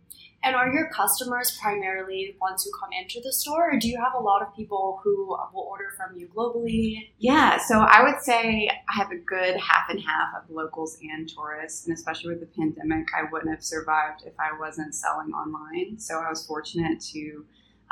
And 0.44 0.56
are 0.56 0.72
your 0.72 0.88
customers 0.88 1.56
primarily 1.60 2.36
ones 2.40 2.64
who 2.64 2.70
come 2.78 2.90
into 2.92 3.20
the 3.22 3.32
store, 3.32 3.74
or 3.74 3.78
do 3.78 3.88
you 3.88 3.96
have 3.96 4.14
a 4.18 4.20
lot 4.20 4.42
of 4.42 4.54
people 4.56 5.00
who 5.04 5.28
will 5.54 5.68
order 5.70 5.90
from 5.96 6.18
you 6.18 6.28
globally? 6.34 7.10
Yeah, 7.18 7.58
so 7.58 7.78
I 7.78 8.02
would 8.02 8.20
say 8.20 8.68
I 8.68 8.92
have 8.92 9.12
a 9.12 9.18
good 9.18 9.56
half 9.56 9.88
and 9.88 10.00
half 10.00 10.42
of 10.42 10.50
locals 10.50 10.98
and 11.00 11.28
tourists, 11.28 11.86
and 11.86 11.96
especially 11.96 12.30
with 12.30 12.40
the 12.40 12.46
pandemic, 12.46 13.06
I 13.16 13.30
wouldn't 13.30 13.52
have 13.52 13.62
survived 13.62 14.24
if 14.26 14.32
I 14.40 14.58
wasn't 14.58 14.96
selling 14.96 15.30
online. 15.32 16.00
So 16.00 16.18
I 16.18 16.28
was 16.28 16.44
fortunate 16.44 17.00
to 17.12 17.44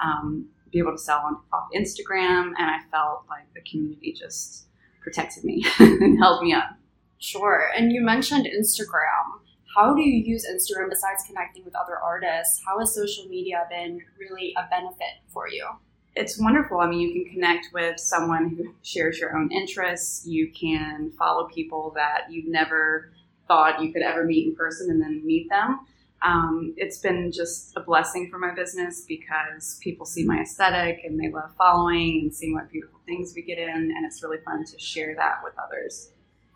um, 0.02 0.49
be 0.73 0.80
able 0.80 0.92
to 0.92 0.99
sell 0.99 1.21
on 1.21 1.37
off 1.52 1.69
Instagram, 1.73 2.52
and 2.59 2.69
I 2.69 2.80
felt 2.90 3.26
like 3.30 3.47
the 3.54 3.61
community 3.61 4.12
just 4.12 4.66
protected 5.00 5.45
me 5.45 5.64
and 5.78 6.19
held 6.19 6.42
me 6.42 6.52
up. 6.52 6.76
Sure, 7.19 7.71
and 7.76 7.92
you 7.92 8.00
mentioned 8.00 8.47
Instagram 8.47 9.29
how 9.80 9.94
do 9.94 10.02
you 10.02 10.22
use 10.22 10.46
Instagram 10.46 10.90
besides 10.90 11.25
connecting 11.26 11.64
with 11.64 11.75
other 11.75 11.99
artists? 11.99 12.60
How 12.66 12.78
has 12.80 12.94
social 12.94 13.25
media 13.28 13.66
been 13.70 14.00
really 14.18 14.54
a 14.58 14.68
benefit 14.68 15.22
for 15.28 15.49
you? 15.49 15.66
It's 16.16 16.38
wonderful. 16.38 16.80
I 16.80 16.87
mean, 16.87 17.00
you 17.00 17.25
can 17.25 17.32
connect 17.32 17.68
with 17.72 17.99
someone 17.99 18.50
who 18.50 18.75
shares 18.82 19.18
your 19.18 19.37
own 19.38 19.50
interests. 19.50 20.26
You 20.26 20.52
can 20.52 21.12
follow 21.18 21.49
people 21.49 21.92
that 21.94 22.30
you've 22.30 22.49
never 22.49 23.12
thought 23.49 23.82
you 23.82 23.90
could 23.90 24.02
ever 24.02 24.25
meet 24.25 24.49
in 24.49 24.54
person 24.54 24.90
and 24.90 25.00
then 25.00 25.25
meet 25.25 25.49
them. 25.49 25.80
Um, 26.22 26.75
it's 26.76 26.99
been 26.99 27.32
just 27.32 27.72
a 27.75 27.80
blessing 27.80 28.28
for 28.30 28.38
my 28.38 28.52
business 28.54 29.06
because 29.08 29.78
people 29.82 30.04
see 30.04 30.25
my 30.25 30.42
aesthetic 30.42 31.00
and 31.04 31.18
they 31.18 31.30
love 31.30 31.54
following 31.56 32.20
and 32.22 32.34
seeing 32.34 32.52
what 32.52 32.70
beautiful 32.70 33.00
things 33.06 33.32
we 33.34 33.40
get 33.40 33.56
in, 33.56 33.68
and 33.68 34.04
it's 34.04 34.22
really 34.22 34.42
fun 34.44 34.62
to 34.66 34.78
share 34.78 35.14
that 35.16 35.37
with 35.42 35.54
others. 35.58 36.10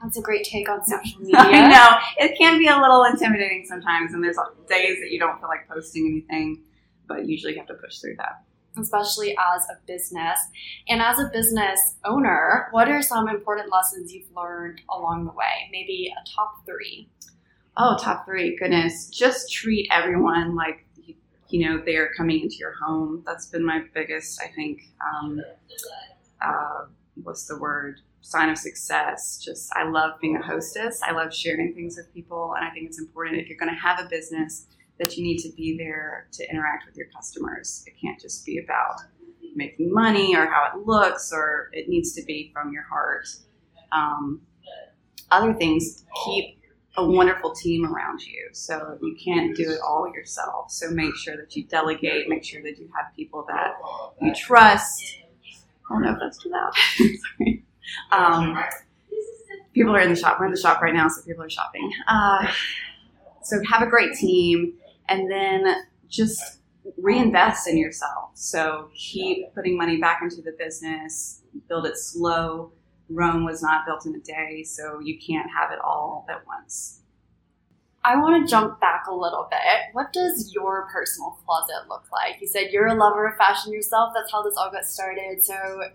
That's 0.04 0.18
a 0.18 0.22
great 0.22 0.44
take 0.44 0.68
on 0.68 0.84
social 0.84 1.20
media. 1.20 1.38
I 1.38 1.68
know 1.68 1.98
it 2.18 2.36
can 2.36 2.58
be 2.58 2.68
a 2.68 2.78
little 2.78 3.04
intimidating 3.04 3.64
sometimes, 3.66 4.12
and 4.12 4.22
there's 4.22 4.36
days 4.68 4.98
that 5.00 5.10
you 5.10 5.18
don't 5.18 5.40
feel 5.40 5.48
like 5.48 5.66
posting 5.66 6.06
anything, 6.06 6.62
but 7.08 7.26
usually 7.26 7.54
you 7.54 7.58
have 7.58 7.68
to 7.68 7.74
push 7.74 7.98
through 8.00 8.16
that. 8.16 8.44
Especially 8.78 9.36
as 9.38 9.64
a 9.70 9.78
business. 9.86 10.38
And 10.88 11.00
as 11.00 11.18
a 11.18 11.30
business 11.32 11.94
owner, 12.04 12.68
what 12.72 12.88
are 12.88 13.00
some 13.00 13.28
important 13.28 13.72
lessons 13.72 14.12
you've 14.12 14.30
learned 14.36 14.82
along 14.90 15.24
the 15.24 15.32
way? 15.32 15.68
Maybe 15.72 16.12
a 16.12 16.28
top 16.28 16.66
three. 16.66 17.08
Oh, 17.76 17.96
top 17.98 18.26
three. 18.26 18.56
Goodness. 18.56 19.08
Just 19.08 19.50
treat 19.52 19.88
everyone 19.90 20.54
like, 20.54 20.84
you 21.48 21.68
know, 21.68 21.82
they're 21.86 22.12
coming 22.14 22.40
into 22.40 22.56
your 22.56 22.74
home. 22.84 23.22
That's 23.24 23.46
been 23.46 23.64
my 23.64 23.84
biggest, 23.94 24.42
I 24.42 24.48
think, 24.54 24.82
um, 25.00 25.40
uh, 26.44 26.86
what's 27.22 27.46
the 27.46 27.58
word? 27.58 28.00
Sign 28.24 28.48
of 28.48 28.56
success. 28.56 29.36
Just, 29.36 29.70
I 29.76 29.84
love 29.84 30.18
being 30.18 30.36
a 30.36 30.42
hostess. 30.42 31.02
I 31.02 31.12
love 31.12 31.34
sharing 31.34 31.74
things 31.74 31.98
with 31.98 32.12
people. 32.14 32.54
And 32.56 32.66
I 32.66 32.70
think 32.70 32.86
it's 32.86 32.98
important 32.98 33.38
if 33.38 33.48
you're 33.48 33.58
going 33.58 33.70
to 33.72 33.78
have 33.78 34.00
a 34.00 34.08
business 34.08 34.66
that 34.98 35.18
you 35.18 35.22
need 35.22 35.38
to 35.40 35.52
be 35.54 35.76
there 35.76 36.26
to 36.32 36.50
interact 36.50 36.86
with 36.86 36.96
your 36.96 37.08
customers. 37.14 37.84
It 37.86 37.92
can't 38.00 38.18
just 38.18 38.46
be 38.46 38.58
about 38.64 38.96
making 39.54 39.92
money 39.92 40.34
or 40.34 40.46
how 40.46 40.70
it 40.72 40.86
looks, 40.86 41.34
or 41.34 41.68
it 41.74 41.90
needs 41.90 42.14
to 42.14 42.24
be 42.24 42.50
from 42.50 42.72
your 42.72 42.84
heart. 42.84 43.28
Um, 43.92 44.40
other 45.30 45.52
things, 45.52 46.04
keep 46.24 46.58
a 46.96 47.06
wonderful 47.06 47.52
team 47.52 47.84
around 47.84 48.22
you. 48.22 48.48
So 48.52 48.96
you 49.02 49.16
can't 49.22 49.54
do 49.54 49.70
it 49.70 49.80
all 49.86 50.10
yourself. 50.14 50.70
So 50.70 50.88
make 50.90 51.14
sure 51.16 51.36
that 51.36 51.54
you 51.54 51.64
delegate, 51.64 52.26
make 52.30 52.42
sure 52.42 52.62
that 52.62 52.78
you 52.78 52.88
have 52.96 53.14
people 53.14 53.44
that 53.48 53.74
you 54.22 54.34
trust. 54.34 55.18
I 55.90 55.92
don't 55.92 56.02
know 56.02 56.12
if 56.12 56.18
that's 56.20 56.42
too 56.42 56.48
loud. 56.48 56.72
Sorry. 56.96 57.64
Um, 58.12 58.58
people 59.72 59.94
are 59.94 60.00
in 60.00 60.10
the 60.10 60.16
shop. 60.16 60.38
We're 60.38 60.46
in 60.46 60.52
the 60.52 60.60
shop 60.60 60.80
right 60.80 60.94
now, 60.94 61.08
so 61.08 61.22
people 61.22 61.44
are 61.44 61.50
shopping. 61.50 61.90
Uh, 62.08 62.50
so 63.42 63.60
have 63.70 63.82
a 63.82 63.86
great 63.86 64.14
team 64.14 64.74
and 65.08 65.30
then 65.30 65.74
just 66.08 66.60
reinvest 66.98 67.68
in 67.68 67.76
yourself. 67.76 68.30
So 68.34 68.88
keep 68.94 69.54
putting 69.54 69.76
money 69.76 69.98
back 69.98 70.20
into 70.22 70.42
the 70.42 70.54
business, 70.58 71.42
build 71.68 71.86
it 71.86 71.96
slow 71.98 72.72
Rome 73.08 73.44
was 73.44 73.62
not 73.62 73.84
built 73.86 74.06
in 74.06 74.14
a 74.14 74.20
day, 74.20 74.62
so 74.64 75.00
you 75.00 75.18
can't 75.18 75.48
have 75.50 75.70
it 75.70 75.78
all 75.84 76.26
at 76.28 76.46
once. 76.46 77.00
I 78.04 78.16
want 78.16 78.44
to 78.44 78.50
jump 78.50 78.80
back 78.80 79.06
a 79.08 79.14
little 79.14 79.48
bit. 79.50 79.94
What 79.94 80.12
does 80.12 80.52
your 80.54 80.86
personal 80.92 81.38
closet 81.44 81.88
look 81.88 82.04
like? 82.12 82.38
You 82.38 82.46
said 82.46 82.68
you're 82.70 82.88
a 82.88 82.94
lover 82.94 83.26
of 83.26 83.36
fashion 83.38 83.72
yourself. 83.72 84.12
That's 84.14 84.30
how 84.30 84.42
this 84.42 84.54
all 84.58 84.70
got 84.70 84.84
started. 84.84 85.42
So 85.42 85.54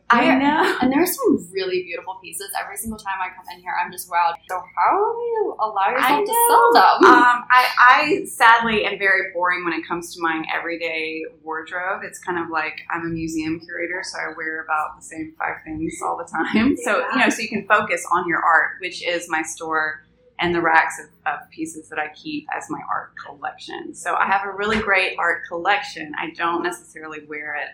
I 0.09 0.35
know, 0.35 0.77
and 0.81 0.91
there's 0.91 1.15
some 1.15 1.47
really 1.51 1.83
beautiful 1.83 2.17
pieces. 2.19 2.49
Every 2.59 2.77
single 2.77 2.97
time 2.97 3.21
I 3.21 3.29
come 3.35 3.45
in 3.53 3.61
here, 3.61 3.73
I'm 3.79 3.91
just 3.91 4.09
wowed. 4.09 4.33
So 4.49 4.55
how 4.57 5.13
do 5.13 5.21
you 5.21 5.55
allow 5.59 5.89
yourself 5.91 6.25
to 6.25 6.33
sell 6.49 6.73
them? 6.73 7.11
Um, 7.13 7.45
I, 7.51 7.67
I 7.77 8.25
sadly 8.25 8.85
am 8.85 8.97
very 8.97 9.31
boring 9.31 9.63
when 9.63 9.73
it 9.73 9.87
comes 9.87 10.15
to 10.15 10.21
my 10.21 10.43
everyday 10.51 11.23
wardrobe. 11.43 12.01
It's 12.03 12.17
kind 12.17 12.39
of 12.39 12.49
like 12.49 12.81
I'm 12.89 13.01
a 13.01 13.09
museum 13.09 13.59
curator, 13.59 14.01
so 14.03 14.17
I 14.17 14.33
wear 14.35 14.63
about 14.63 14.97
the 14.97 15.03
same 15.03 15.35
five 15.37 15.57
things 15.63 15.99
all 16.03 16.17
the 16.17 16.25
time. 16.25 16.75
So 16.83 17.05
you 17.13 17.19
know, 17.19 17.29
so 17.29 17.41
you 17.41 17.49
can 17.49 17.67
focus 17.67 18.03
on 18.11 18.27
your 18.27 18.39
art, 18.39 18.77
which 18.81 19.05
is 19.05 19.29
my 19.29 19.43
store 19.43 20.01
and 20.39 20.55
the 20.55 20.61
racks 20.61 20.99
of, 20.99 21.33
of, 21.33 21.49
pieces 21.49 21.89
that 21.89 21.99
I 21.99 22.07
keep 22.13 22.47
as 22.55 22.69
my 22.69 22.79
art 22.89 23.13
collection. 23.25 23.93
So 23.93 24.15
I 24.15 24.25
have 24.25 24.41
a 24.45 24.51
really 24.51 24.79
great 24.79 25.17
art 25.17 25.43
collection. 25.47 26.13
I 26.17 26.31
don't 26.31 26.63
necessarily 26.63 27.19
wear 27.27 27.55
it 27.55 27.69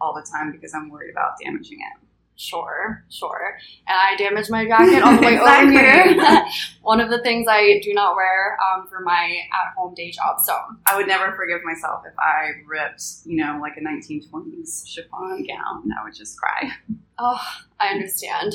all 0.00 0.14
the 0.14 0.26
time 0.30 0.52
because 0.52 0.74
I'm 0.74 0.90
worried 0.90 1.10
about 1.10 1.32
damaging 1.42 1.78
it. 1.80 2.02
Sure, 2.34 3.04
sure. 3.08 3.56
And 3.86 3.96
I 3.96 4.16
damaged 4.16 4.50
my 4.50 4.66
jacket 4.66 5.02
all 5.02 5.14
the 5.14 5.22
way 5.22 5.34
exactly. 5.34 5.76
over 5.76 5.80
here. 5.80 6.44
One 6.82 7.00
of 7.00 7.08
the 7.10 7.22
things 7.22 7.46
I 7.48 7.78
do 7.82 7.92
not 7.92 8.16
wear 8.16 8.58
um, 8.60 8.88
for 8.88 9.00
my 9.00 9.36
at-home 9.52 9.94
day 9.94 10.10
job. 10.10 10.40
So 10.42 10.58
I 10.86 10.96
would 10.96 11.06
never 11.06 11.36
forgive 11.36 11.62
myself 11.62 12.02
if 12.06 12.14
I 12.18 12.50
ripped, 12.66 13.02
you 13.24 13.36
know, 13.36 13.58
like 13.60 13.76
a 13.76 13.80
1920s 13.80 14.88
chiffon 14.88 15.46
gown. 15.46 15.90
I 15.98 16.04
would 16.04 16.14
just 16.14 16.38
cry. 16.38 16.72
Oh, 17.18 17.40
I 17.78 17.88
understand. 17.88 18.54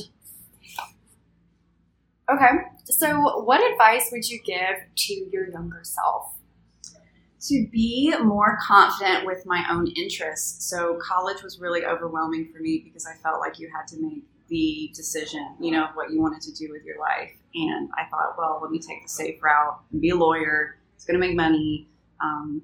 Okay. 2.29 2.51
So, 2.85 3.41
what 3.43 3.61
advice 3.71 4.09
would 4.11 4.27
you 4.27 4.39
give 4.45 4.75
to 4.95 5.13
your 5.31 5.49
younger 5.49 5.81
self? 5.83 6.33
To 7.49 7.67
be 7.71 8.13
more 8.21 8.57
confident 8.61 9.25
with 9.25 9.45
my 9.45 9.63
own 9.69 9.87
interests. 9.87 10.69
So, 10.69 10.99
college 11.01 11.41
was 11.41 11.59
really 11.59 11.85
overwhelming 11.85 12.49
for 12.51 12.61
me 12.61 12.81
because 12.83 13.05
I 13.05 13.13
felt 13.23 13.39
like 13.39 13.59
you 13.59 13.69
had 13.73 13.87
to 13.89 14.01
make 14.01 14.23
the 14.49 14.91
decision, 14.93 15.55
you 15.59 15.71
know, 15.71 15.85
of 15.85 15.91
what 15.95 16.11
you 16.11 16.21
wanted 16.21 16.41
to 16.41 16.53
do 16.53 16.69
with 16.71 16.83
your 16.83 16.99
life. 16.99 17.31
And 17.53 17.89
I 17.97 18.09
thought, 18.09 18.35
well, 18.37 18.59
let 18.61 18.71
me 18.71 18.79
take 18.79 19.03
the 19.03 19.09
safe 19.09 19.41
route 19.41 19.79
and 19.91 20.01
be 20.01 20.09
a 20.09 20.15
lawyer. 20.15 20.77
It's 20.95 21.05
going 21.05 21.19
to 21.19 21.25
make 21.25 21.35
money. 21.35 21.87
Um, 22.21 22.61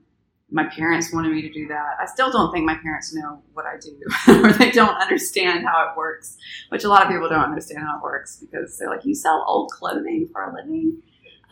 my 0.54 0.66
parents 0.66 1.12
wanted 1.12 1.32
me 1.32 1.42
to 1.42 1.52
do 1.52 1.68
that. 1.68 1.98
I 2.00 2.06
still 2.06 2.32
don't 2.32 2.52
think 2.54 2.64
my 2.64 2.78
parents 2.78 3.14
know 3.14 3.42
what 3.54 3.66
I 3.66 3.78
do, 3.80 4.00
or 4.44 4.54
they 4.54 4.70
don't 4.70 4.96
understand 4.96 5.66
how 5.66 5.90
it 5.90 5.98
works, 5.98 6.38
which 6.70 6.84
a 6.84 6.90
lot 6.90 7.02
of 7.02 7.10
people 7.10 7.28
don't 7.28 7.44
understand 7.44 7.82
how 7.82 7.98
it 7.98 8.04
works 8.04 8.38
because 8.38 8.78
they're 8.78 8.90
like, 8.90 9.04
you 9.04 9.16
sell 9.16 9.44
old 9.48 9.72
clothing 9.72 10.30
for 10.32 10.44
a 10.44 10.54
living. 10.54 11.02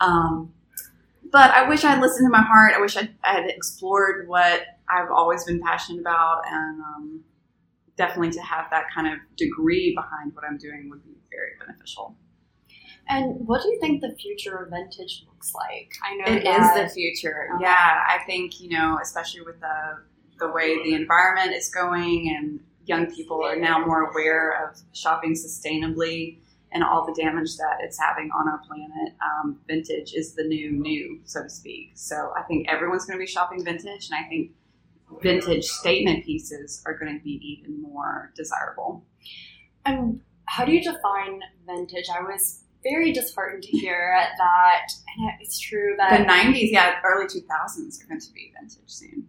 Um, 0.00 0.54
but 1.32 1.50
I 1.50 1.68
wish 1.68 1.84
I'd 1.84 2.00
listened 2.00 2.26
to 2.26 2.30
my 2.30 2.42
heart. 2.42 2.74
I 2.76 2.80
wish 2.80 2.96
I'd, 2.96 3.12
I 3.24 3.32
had 3.32 3.50
explored 3.50 4.28
what 4.28 4.62
I've 4.88 5.10
always 5.10 5.42
been 5.44 5.60
passionate 5.60 6.00
about, 6.00 6.42
and 6.46 6.80
um, 6.80 7.24
definitely 7.96 8.30
to 8.30 8.42
have 8.42 8.66
that 8.70 8.84
kind 8.94 9.08
of 9.08 9.18
degree 9.36 9.94
behind 9.96 10.32
what 10.34 10.44
I'm 10.44 10.58
doing 10.58 10.88
would 10.90 11.02
be 11.02 11.16
very 11.28 11.52
beneficial. 11.58 12.14
And 13.08 13.46
what 13.46 13.62
do 13.62 13.68
you 13.68 13.78
think 13.80 14.00
the 14.00 14.14
future 14.18 14.56
of 14.56 14.70
vintage 14.70 15.24
looks 15.26 15.52
like? 15.54 15.92
I 16.04 16.16
know 16.16 16.36
it 16.36 16.46
is 16.46 16.74
the 16.74 16.88
future. 16.94 17.48
Okay. 17.54 17.64
Yeah, 17.64 18.00
I 18.08 18.18
think 18.26 18.60
you 18.60 18.70
know, 18.70 18.98
especially 19.02 19.42
with 19.42 19.60
the 19.60 20.02
the 20.38 20.50
way 20.50 20.82
the 20.82 20.94
environment 20.94 21.52
is 21.52 21.68
going, 21.68 22.34
and 22.36 22.60
young 22.86 23.12
people 23.12 23.44
are 23.44 23.56
now 23.56 23.84
more 23.84 24.10
aware 24.10 24.66
of 24.66 24.80
shopping 24.92 25.34
sustainably 25.34 26.38
and 26.72 26.82
all 26.82 27.04
the 27.04 27.14
damage 27.20 27.56
that 27.56 27.76
it's 27.80 27.98
having 27.98 28.30
on 28.30 28.48
our 28.48 28.58
planet. 28.66 29.14
Um, 29.22 29.60
vintage 29.68 30.14
is 30.14 30.34
the 30.34 30.44
new 30.44 30.72
new, 30.72 31.20
so 31.24 31.42
to 31.42 31.50
speak. 31.50 31.92
So 31.94 32.32
I 32.36 32.42
think 32.42 32.68
everyone's 32.68 33.04
going 33.04 33.18
to 33.18 33.22
be 33.22 33.30
shopping 33.30 33.64
vintage, 33.64 34.08
and 34.10 34.18
I 34.18 34.28
think 34.28 34.52
vintage 35.22 35.64
statement 35.64 36.24
pieces 36.24 36.82
are 36.86 36.96
going 36.96 37.16
to 37.16 37.22
be 37.22 37.40
even 37.42 37.82
more 37.82 38.32
desirable. 38.34 39.04
And 39.84 40.20
how 40.46 40.64
do 40.64 40.72
you 40.72 40.82
define 40.82 41.40
vintage? 41.66 42.06
I 42.08 42.22
was 42.22 42.61
very 42.82 43.12
disheartened 43.12 43.62
to 43.64 43.70
hear 43.70 44.14
that, 44.38 44.86
and 45.16 45.30
it's 45.40 45.58
true 45.58 45.94
that 45.98 46.18
the 46.18 46.24
'90s, 46.24 46.70
yeah, 46.70 47.00
early 47.04 47.26
2000s 47.26 48.02
are 48.02 48.08
going 48.08 48.20
to 48.20 48.32
be 48.32 48.52
vintage 48.58 48.78
soon. 48.86 49.28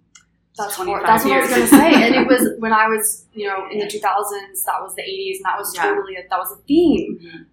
That's, 0.58 0.78
what, 0.78 0.86
that's 1.04 1.24
what 1.24 1.34
I 1.34 1.40
was 1.40 1.50
going 1.50 1.62
to 1.62 1.68
say. 1.68 2.04
and 2.04 2.16
it 2.16 2.28
was 2.28 2.50
when 2.60 2.74
I 2.74 2.88
was, 2.88 3.26
you 3.34 3.48
know, 3.48 3.68
in 3.72 3.80
the 3.80 3.86
2000s, 3.86 4.64
that 4.66 4.82
was 4.82 4.94
the 4.96 5.02
80s, 5.02 5.38
and 5.38 5.46
that 5.46 5.58
was 5.58 5.74
totally, 5.74 6.16
a, 6.16 6.22
that 6.30 6.38
was 6.38 6.52
a 6.52 6.62
theme. 6.68 7.20
Mm-hmm. 7.20 7.44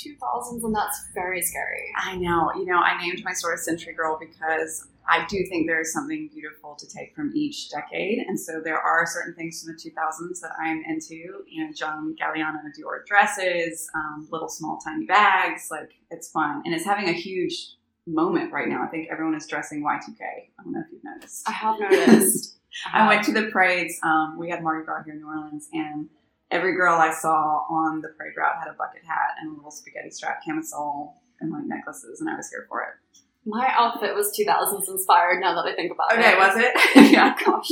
2000s, 0.00 0.64
and 0.64 0.74
that's 0.74 0.98
very 1.14 1.42
scary. 1.42 1.92
I 1.96 2.16
know. 2.16 2.50
You 2.54 2.66
know, 2.66 2.78
I 2.78 3.00
named 3.02 3.22
my 3.24 3.32
store 3.32 3.56
Century 3.56 3.92
Girl 3.92 4.18
because 4.18 4.86
I 5.10 5.26
do 5.26 5.44
think 5.48 5.66
there 5.66 5.80
is 5.80 5.92
something 5.92 6.30
beautiful 6.32 6.76
to 6.76 6.86
take 6.86 7.16
from 7.16 7.32
each 7.34 7.68
decade. 7.68 8.18
And 8.28 8.38
so 8.38 8.60
there 8.62 8.78
are 8.78 9.04
certain 9.06 9.34
things 9.34 9.60
from 9.60 9.74
the 9.74 9.90
2000s 9.90 10.40
that 10.40 10.52
I'm 10.62 10.84
into. 10.88 11.42
You 11.48 11.66
know, 11.66 11.72
John 11.76 12.14
Galliano 12.20 12.60
Dior 12.78 13.04
dresses, 13.06 13.90
um, 13.96 14.28
little 14.30 14.48
small 14.48 14.78
tiny 14.78 15.06
bags. 15.06 15.66
Like, 15.68 15.90
it's 16.10 16.30
fun. 16.30 16.62
And 16.64 16.72
it's 16.72 16.84
having 16.84 17.08
a 17.08 17.12
huge 17.12 17.74
moment 18.06 18.52
right 18.52 18.68
now. 18.68 18.84
I 18.84 18.86
think 18.86 19.08
everyone 19.10 19.34
is 19.34 19.48
dressing 19.48 19.82
Y2K. 19.82 20.20
I 20.22 20.62
don't 20.62 20.72
know 20.72 20.80
if 20.80 20.92
you've 20.92 21.02
noticed. 21.02 21.48
I 21.48 21.52
have 21.52 21.80
noticed. 21.80 22.58
I, 22.92 23.08
went 23.08 23.24
to 23.24 23.32
the 23.32 23.50
parades. 23.50 23.98
Um, 24.04 24.36
we 24.38 24.48
had 24.48 24.62
Mardi 24.62 24.84
Gras 24.84 25.02
here 25.04 25.14
in 25.14 25.20
New 25.20 25.26
Orleans, 25.26 25.68
and 25.72 26.08
every 26.52 26.76
girl 26.76 26.94
I 26.94 27.12
saw 27.12 27.64
on 27.68 28.00
the 28.00 28.10
parade 28.16 28.34
route 28.36 28.58
had 28.60 28.68
a 28.68 28.74
bucket 28.74 29.02
hat 29.04 29.34
and 29.40 29.50
a 29.50 29.56
little 29.56 29.72
spaghetti 29.72 30.10
strap 30.10 30.44
camisole 30.44 31.14
and 31.40 31.50
like 31.50 31.64
necklaces, 31.64 32.20
and 32.20 32.30
I 32.30 32.36
was 32.36 32.48
here 32.48 32.66
for 32.68 32.82
it. 32.82 33.18
My 33.46 33.72
outfit 33.72 34.14
was 34.14 34.36
2000s 34.38 34.88
inspired 34.88 35.40
now 35.40 35.54
that 35.54 35.70
I 35.70 35.74
think 35.74 35.92
about 35.92 36.12
okay, 36.12 36.20
it. 36.20 36.34
Okay, 36.34 36.38
was 36.38 36.56
it? 36.56 37.12
yeah. 37.12 37.34
Gosh. 37.44 37.70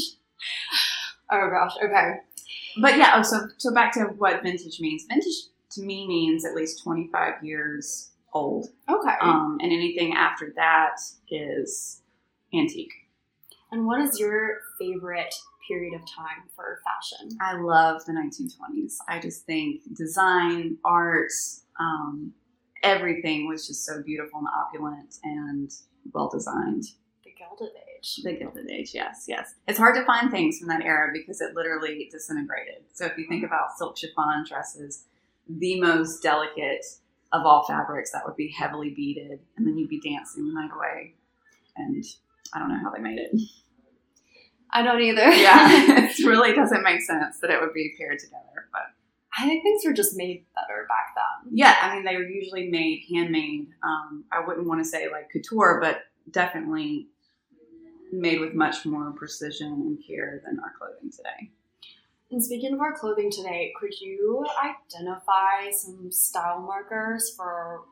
Oh 1.31 1.51
gosh, 1.51 1.73
okay. 1.85 2.15
But 2.81 2.97
yeah, 2.97 3.15
oh, 3.17 3.23
so 3.23 3.49
so 3.59 3.75
back 3.75 3.93
to 3.95 4.05
what 4.05 4.43
vintage 4.43 4.81
means. 4.81 5.05
Vintage 5.09 5.35
to 5.73 5.83
me 5.83 6.07
means 6.07 6.45
at 6.45 6.55
least 6.55 6.83
25 6.83 7.45
years 7.45 8.11
old. 8.33 8.69
Okay. 8.89 9.15
Um, 9.21 9.59
and 9.61 9.73
anything 9.73 10.15
after 10.15 10.53
that 10.57 10.97
is 11.31 12.03
antique. 12.55 12.93
And 13.71 13.87
what 13.87 14.01
is 14.01 14.19
your 14.19 14.61
favorite 14.79 15.35
period 15.69 15.95
of 15.95 16.01
time 16.01 16.49
for 16.57 16.81
fashion? 16.85 17.37
I 17.41 17.61
love 17.61 18.05
the 18.07 18.13
1920s. 18.13 18.95
I 19.09 19.19
just 19.19 19.45
think 19.45 19.83
design, 19.95 20.79
art, 20.85 21.31
um, 21.79 22.33
everything 22.83 23.49
was 23.49 23.67
just 23.67 23.85
so 23.85 24.03
beautiful 24.03 24.39
and 24.39 24.49
opulent 24.57 25.17
and 25.25 25.71
well 26.13 26.29
designed. 26.29 26.85
The 27.25 27.33
Gilded 27.37 27.75
Age. 27.97 28.21
The 28.23 28.33
Gilded 28.33 28.71
Age, 28.71 28.91
yes, 28.95 29.25
yes. 29.29 29.55
It's 29.67 29.79
hard 29.79 29.97
to 29.97 30.05
find 30.05 30.31
things 30.31 30.59
from 30.59 30.69
that 30.69 30.83
era 30.83 31.11
because 31.13 31.41
it 31.41 31.55
literally 31.55 32.09
disintegrated. 32.11 32.85
So 32.93 33.07
if 33.07 33.19
you 33.19 33.27
think 33.29 33.45
mm-hmm. 33.45 33.53
about 33.53 33.77
silk 33.77 33.97
chiffon 33.99 34.45
dresses, 34.49 35.05
the 35.49 35.81
most 35.81 36.23
delicate 36.23 36.85
of 37.33 37.45
all 37.45 37.65
fabrics 37.67 38.13
that 38.13 38.23
would 38.27 38.37
be 38.37 38.49
heavily 38.49 38.91
beaded, 38.91 39.41
and 39.57 39.67
then 39.67 39.77
you'd 39.77 39.91
be 39.91 40.01
dancing 40.01 40.47
the 40.47 40.55
night 40.55 40.71
away. 40.75 41.15
And 41.77 42.05
I 42.55 42.59
don't 42.59 42.69
know 42.69 42.81
how 42.83 42.91
they 42.91 43.01
made 43.01 43.19
it. 43.19 43.33
I 44.71 44.83
don't 44.83 45.01
either. 45.01 45.31
Yeah, 45.31 45.69
it 46.09 46.19
really 46.27 46.55
doesn't 46.55 46.83
make 46.83 47.03
sense 47.03 47.39
that 47.41 47.51
it 47.51 47.61
would 47.61 47.73
be 47.73 47.95
paired 47.99 48.19
together. 48.19 48.69
But 48.73 48.83
I 49.39 49.47
think 49.47 49.63
things 49.63 49.85
were 49.85 49.93
just 49.93 50.17
made 50.17 50.45
better 50.55 50.87
back 50.89 51.15
then. 51.15 51.53
yeah, 51.57 51.77
I 51.83 51.95
mean, 51.95 52.05
they 52.05 52.17
were 52.17 52.27
usually 52.29 52.69
made 52.71 53.05
handmade. 53.13 53.69
Um, 53.83 54.25
I 54.33 54.45
wouldn't 54.47 54.67
want 54.67 54.81
to 54.83 54.85
say 54.89 55.09
like 55.11 55.31
couture, 55.31 55.79
but 55.81 56.01
definitely 56.31 57.09
made 58.13 58.41
with 58.41 58.55
much 58.55 58.85
more 58.87 59.13
precision 59.13 59.73
and 59.73 59.99
care 60.07 60.43
than 60.45 60.59
our 60.61 60.73
clothing 60.79 61.11
today. 61.11 61.51
And 62.31 62.43
speaking 62.45 62.75
of 62.75 62.81
our 62.81 62.93
clothing 62.99 63.31
today, 63.31 63.73
could 63.81 63.99
you 64.01 64.45
identify 64.63 65.71
some 65.73 66.11
style 66.11 66.61
markers 66.61 67.33
for 67.37 67.83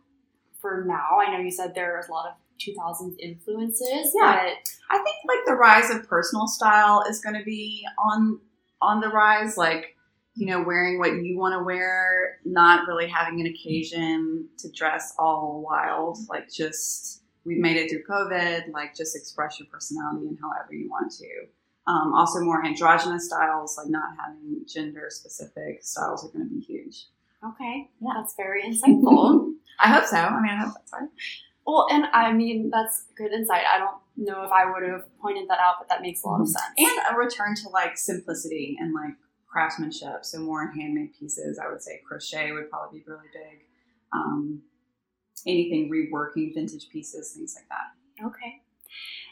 for 0.60 0.84
now? 0.86 1.18
I 1.20 1.32
know 1.32 1.40
you 1.42 1.50
said 1.50 1.74
there 1.74 1.92
there's 1.92 2.08
a 2.08 2.12
lot 2.12 2.26
of 2.28 2.34
2000s 2.58 3.14
influences, 3.18 4.12
Yeah. 4.18 4.32
but 4.42 4.52
I 4.90 4.98
think 5.02 5.16
like 5.26 5.44
the 5.46 5.54
rise 5.54 5.90
of 5.90 6.08
personal 6.08 6.46
style 6.46 7.02
is 7.08 7.20
going 7.20 7.36
to 7.36 7.44
be 7.44 7.86
on 7.98 8.40
on 8.80 9.00
the 9.00 9.08
rise. 9.08 9.56
Like 9.56 9.95
you 10.36 10.46
know, 10.46 10.62
wearing 10.62 10.98
what 10.98 11.12
you 11.12 11.38
want 11.38 11.54
to 11.58 11.64
wear, 11.64 12.38
not 12.44 12.86
really 12.86 13.08
having 13.08 13.40
an 13.40 13.46
occasion 13.46 14.48
to 14.58 14.70
dress 14.70 15.14
all 15.18 15.64
wild. 15.66 16.18
Like 16.28 16.52
just 16.52 17.22
we've 17.44 17.58
made 17.58 17.76
it 17.76 17.90
through 17.90 18.04
COVID. 18.04 18.70
Like 18.72 18.94
just 18.94 19.16
express 19.16 19.58
your 19.58 19.66
personality 19.68 20.28
in 20.28 20.36
however 20.36 20.74
you 20.74 20.90
want 20.90 21.10
to. 21.12 21.46
Um, 21.86 22.14
also, 22.14 22.40
more 22.40 22.64
androgynous 22.64 23.26
styles, 23.26 23.78
like 23.78 23.88
not 23.88 24.10
having 24.20 24.62
gender 24.66 25.06
specific 25.08 25.82
styles, 25.84 26.24
are 26.24 26.28
going 26.28 26.48
to 26.48 26.54
be 26.54 26.60
huge. 26.60 27.06
okay, 27.44 27.88
yeah, 28.00 28.10
that's 28.16 28.34
very 28.34 28.62
insightful. 28.62 29.52
I 29.80 29.88
hope 29.88 30.04
so. 30.04 30.16
I 30.16 30.40
mean, 30.42 30.50
I 30.50 30.64
hope 30.64 30.74
that's 30.74 30.92
right. 30.92 31.08
well, 31.66 31.86
and 31.90 32.06
I 32.12 32.32
mean 32.32 32.70
that's 32.70 33.06
good 33.16 33.32
insight. 33.32 33.62
I 33.72 33.78
don't 33.78 33.96
know 34.16 34.42
if 34.42 34.50
I 34.50 34.70
would 34.70 34.82
have 34.82 35.04
pointed 35.20 35.48
that 35.48 35.58
out, 35.60 35.76
but 35.78 35.88
that 35.88 36.02
makes 36.02 36.24
a 36.24 36.26
lot 36.26 36.40
of 36.40 36.48
sense. 36.48 36.64
and 36.76 37.14
a 37.14 37.16
return 37.16 37.54
to 37.62 37.68
like 37.68 37.96
simplicity 37.96 38.76
and 38.80 38.92
like 38.92 39.14
craftsmanship. 39.56 40.24
So 40.24 40.40
more 40.40 40.70
handmade 40.72 41.14
pieces 41.18 41.58
i 41.58 41.70
would 41.70 41.82
say 41.82 42.00
crochet 42.06 42.52
would 42.52 42.70
probably 42.70 43.00
be 43.00 43.04
really 43.06 43.28
big. 43.32 43.64
Um, 44.12 44.62
anything 45.46 45.90
reworking 45.90 46.54
vintage 46.54 46.88
pieces 46.90 47.32
things 47.32 47.56
like 47.56 47.68
that. 47.68 48.26
Okay. 48.26 48.62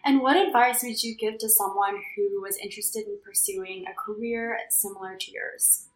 And 0.07 0.21
what 0.21 0.37
advice 0.37 0.83
would 0.83 1.03
you 1.03 1.17
give 1.17 1.39
to 1.39 1.49
someone 1.49 1.97
who 2.17 2.43
was 2.43 2.59
interested 2.59 3.07
in 3.07 3.19
pursuing 3.25 3.85
a 3.87 3.95
career 3.95 4.59
similar 4.71 5.17
to 5.19 5.31
yours? 5.31 5.89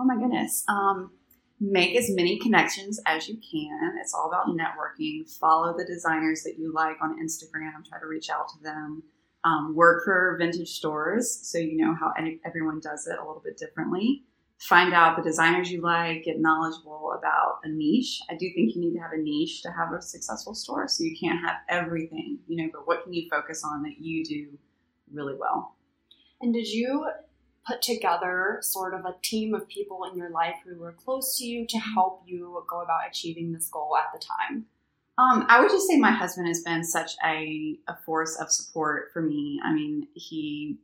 oh 0.00 0.04
my 0.04 0.16
goodness. 0.16 0.64
Um, 0.68 1.12
make 1.60 1.94
as 1.96 2.10
many 2.10 2.38
connections 2.38 3.00
as 3.06 3.28
you 3.28 3.36
can. 3.36 3.96
It's 4.00 4.14
all 4.14 4.28
about 4.28 4.48
networking. 4.48 5.28
Follow 5.38 5.76
the 5.76 5.84
designers 5.84 6.42
that 6.42 6.58
you 6.58 6.72
like 6.72 6.96
on 7.00 7.24
instagram. 7.24 7.88
Try 7.88 8.00
to 8.00 8.06
reach 8.06 8.30
out 8.30 8.48
to 8.48 8.62
them 8.62 9.04
um, 9.44 9.74
work 9.74 10.04
for 10.04 10.36
vintage 10.38 10.68
stores 10.68 11.40
so 11.42 11.58
you 11.58 11.76
know 11.76 11.94
how 11.94 12.12
any, 12.18 12.40
everyone 12.44 12.80
does 12.80 13.06
it 13.06 13.18
a 13.18 13.26
little 13.26 13.42
bit 13.44 13.56
differently. 13.56 14.24
Find 14.60 14.94
out 14.94 15.16
the 15.16 15.22
designers 15.22 15.72
you 15.72 15.80
like 15.80 16.24
get 16.24 16.40
knowledgeable 16.40 17.16
about 17.18 17.58
a 17.64 17.68
niche. 17.68 18.20
I 18.30 18.34
do 18.34 18.48
think 18.54 18.76
you 18.76 18.80
need 18.80 18.94
to 18.94 19.00
have 19.00 19.12
a 19.12 19.18
niche 19.18 19.62
to 19.62 19.72
have 19.72 19.92
a 19.92 20.00
successful 20.00 20.54
store 20.54 20.86
so 20.86 21.02
you 21.02 21.16
can't 21.18 21.40
have 21.40 21.56
everything 21.68 22.38
you 22.46 22.62
know 22.62 22.70
but 22.72 22.86
what 22.86 23.02
can 23.02 23.12
you 23.12 23.28
focus 23.28 23.64
on 23.64 23.82
that 23.82 23.98
you 23.98 24.24
do 24.24 24.58
really 25.12 25.34
well? 25.38 25.76
And 26.40 26.52
did 26.52 26.68
you 26.68 27.06
put 27.66 27.82
together 27.82 28.58
sort 28.60 28.94
of 28.94 29.04
a 29.04 29.14
team 29.22 29.54
of 29.54 29.68
people 29.68 30.04
in 30.10 30.16
your 30.16 30.30
life 30.30 30.56
who 30.64 30.78
were 30.78 30.92
close 30.92 31.38
to 31.38 31.44
you 31.44 31.66
to 31.68 31.78
help 31.78 32.22
you 32.26 32.62
go 32.68 32.80
about 32.80 33.08
achieving 33.08 33.52
this 33.52 33.68
goal 33.68 33.96
at 33.96 34.12
the 34.12 34.24
time? 34.24 34.66
Um, 35.18 35.44
I 35.48 35.60
would 35.60 35.70
just 35.70 35.86
say 35.86 35.98
my 35.98 36.10
husband 36.10 36.48
has 36.48 36.62
been 36.62 36.84
such 36.84 37.12
a, 37.24 37.78
a 37.86 37.96
force 38.06 38.36
of 38.40 38.50
support 38.50 39.10
for 39.12 39.20
me. 39.20 39.60
I 39.62 39.72
mean, 39.72 40.08
he, 40.14 40.78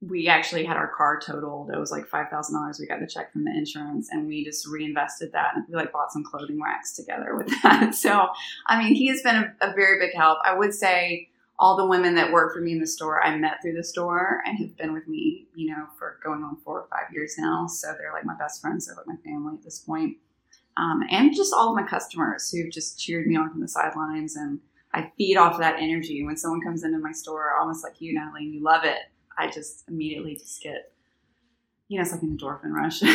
we 0.00 0.26
actually 0.28 0.64
had 0.64 0.76
our 0.76 0.88
car 0.88 1.20
totaled. 1.20 1.70
It 1.70 1.78
was 1.78 1.92
like 1.92 2.06
five 2.08 2.28
thousand 2.28 2.56
dollars. 2.56 2.78
We 2.80 2.86
got 2.86 3.00
the 3.00 3.06
check 3.06 3.32
from 3.32 3.44
the 3.44 3.52
insurance, 3.52 4.08
and 4.10 4.26
we 4.26 4.44
just 4.44 4.66
reinvested 4.66 5.32
that. 5.32 5.54
And 5.54 5.64
we 5.68 5.76
like 5.76 5.92
bought 5.92 6.12
some 6.12 6.24
clothing 6.24 6.60
racks 6.60 6.92
together 6.94 7.36
with 7.36 7.48
that. 7.62 7.94
So, 7.94 8.28
I 8.66 8.82
mean, 8.82 8.94
he 8.94 9.08
has 9.08 9.22
been 9.22 9.36
a, 9.36 9.54
a 9.60 9.74
very 9.74 9.98
big 9.98 10.14
help. 10.16 10.38
I 10.44 10.54
would 10.54 10.74
say 10.74 11.28
all 11.60 11.76
the 11.76 11.86
women 11.86 12.14
that 12.14 12.32
work 12.32 12.54
for 12.54 12.60
me 12.60 12.72
in 12.72 12.80
the 12.80 12.86
store 12.86 13.24
I 13.24 13.36
met 13.36 13.60
through 13.60 13.74
the 13.74 13.82
store 13.82 14.42
and 14.46 14.56
have 14.58 14.76
been 14.76 14.92
with 14.92 15.08
me, 15.08 15.46
you 15.56 15.70
know, 15.70 15.86
for 15.98 16.18
going 16.22 16.42
on 16.44 16.56
four 16.64 16.80
or 16.80 16.88
five 16.88 17.12
years 17.12 17.34
now. 17.36 17.66
So 17.66 17.94
they're 17.98 18.12
like 18.12 18.24
my 18.24 18.36
best 18.36 18.60
friends. 18.60 18.86
They're 18.86 18.96
like 18.96 19.08
my 19.08 19.16
family 19.24 19.54
at 19.54 19.64
this 19.64 19.80
point 19.80 20.18
um, 20.78 21.02
and 21.10 21.34
just 21.34 21.52
all 21.52 21.70
of 21.70 21.76
my 21.76 21.86
customers 21.86 22.50
who 22.50 22.70
just 22.70 22.98
cheered 22.98 23.26
me 23.26 23.36
on 23.36 23.50
from 23.50 23.60
the 23.60 23.68
sidelines. 23.68 24.36
And 24.36 24.60
I 24.94 25.10
feed 25.18 25.36
off 25.36 25.58
that 25.58 25.76
energy 25.80 26.24
when 26.24 26.36
someone 26.36 26.60
comes 26.60 26.84
into 26.84 26.98
my 26.98 27.12
store, 27.12 27.56
almost 27.58 27.82
like 27.82 28.00
you, 28.00 28.14
Natalie, 28.14 28.44
and 28.44 28.54
you 28.54 28.62
love 28.62 28.84
it. 28.84 28.98
I 29.36 29.50
just 29.50 29.84
immediately 29.88 30.36
just 30.36 30.62
get, 30.62 30.92
you 31.88 31.98
know, 31.98 32.02
it's 32.02 32.12
like 32.12 32.22
an 32.22 32.38
endorphin 32.38 32.72
rush. 32.72 33.02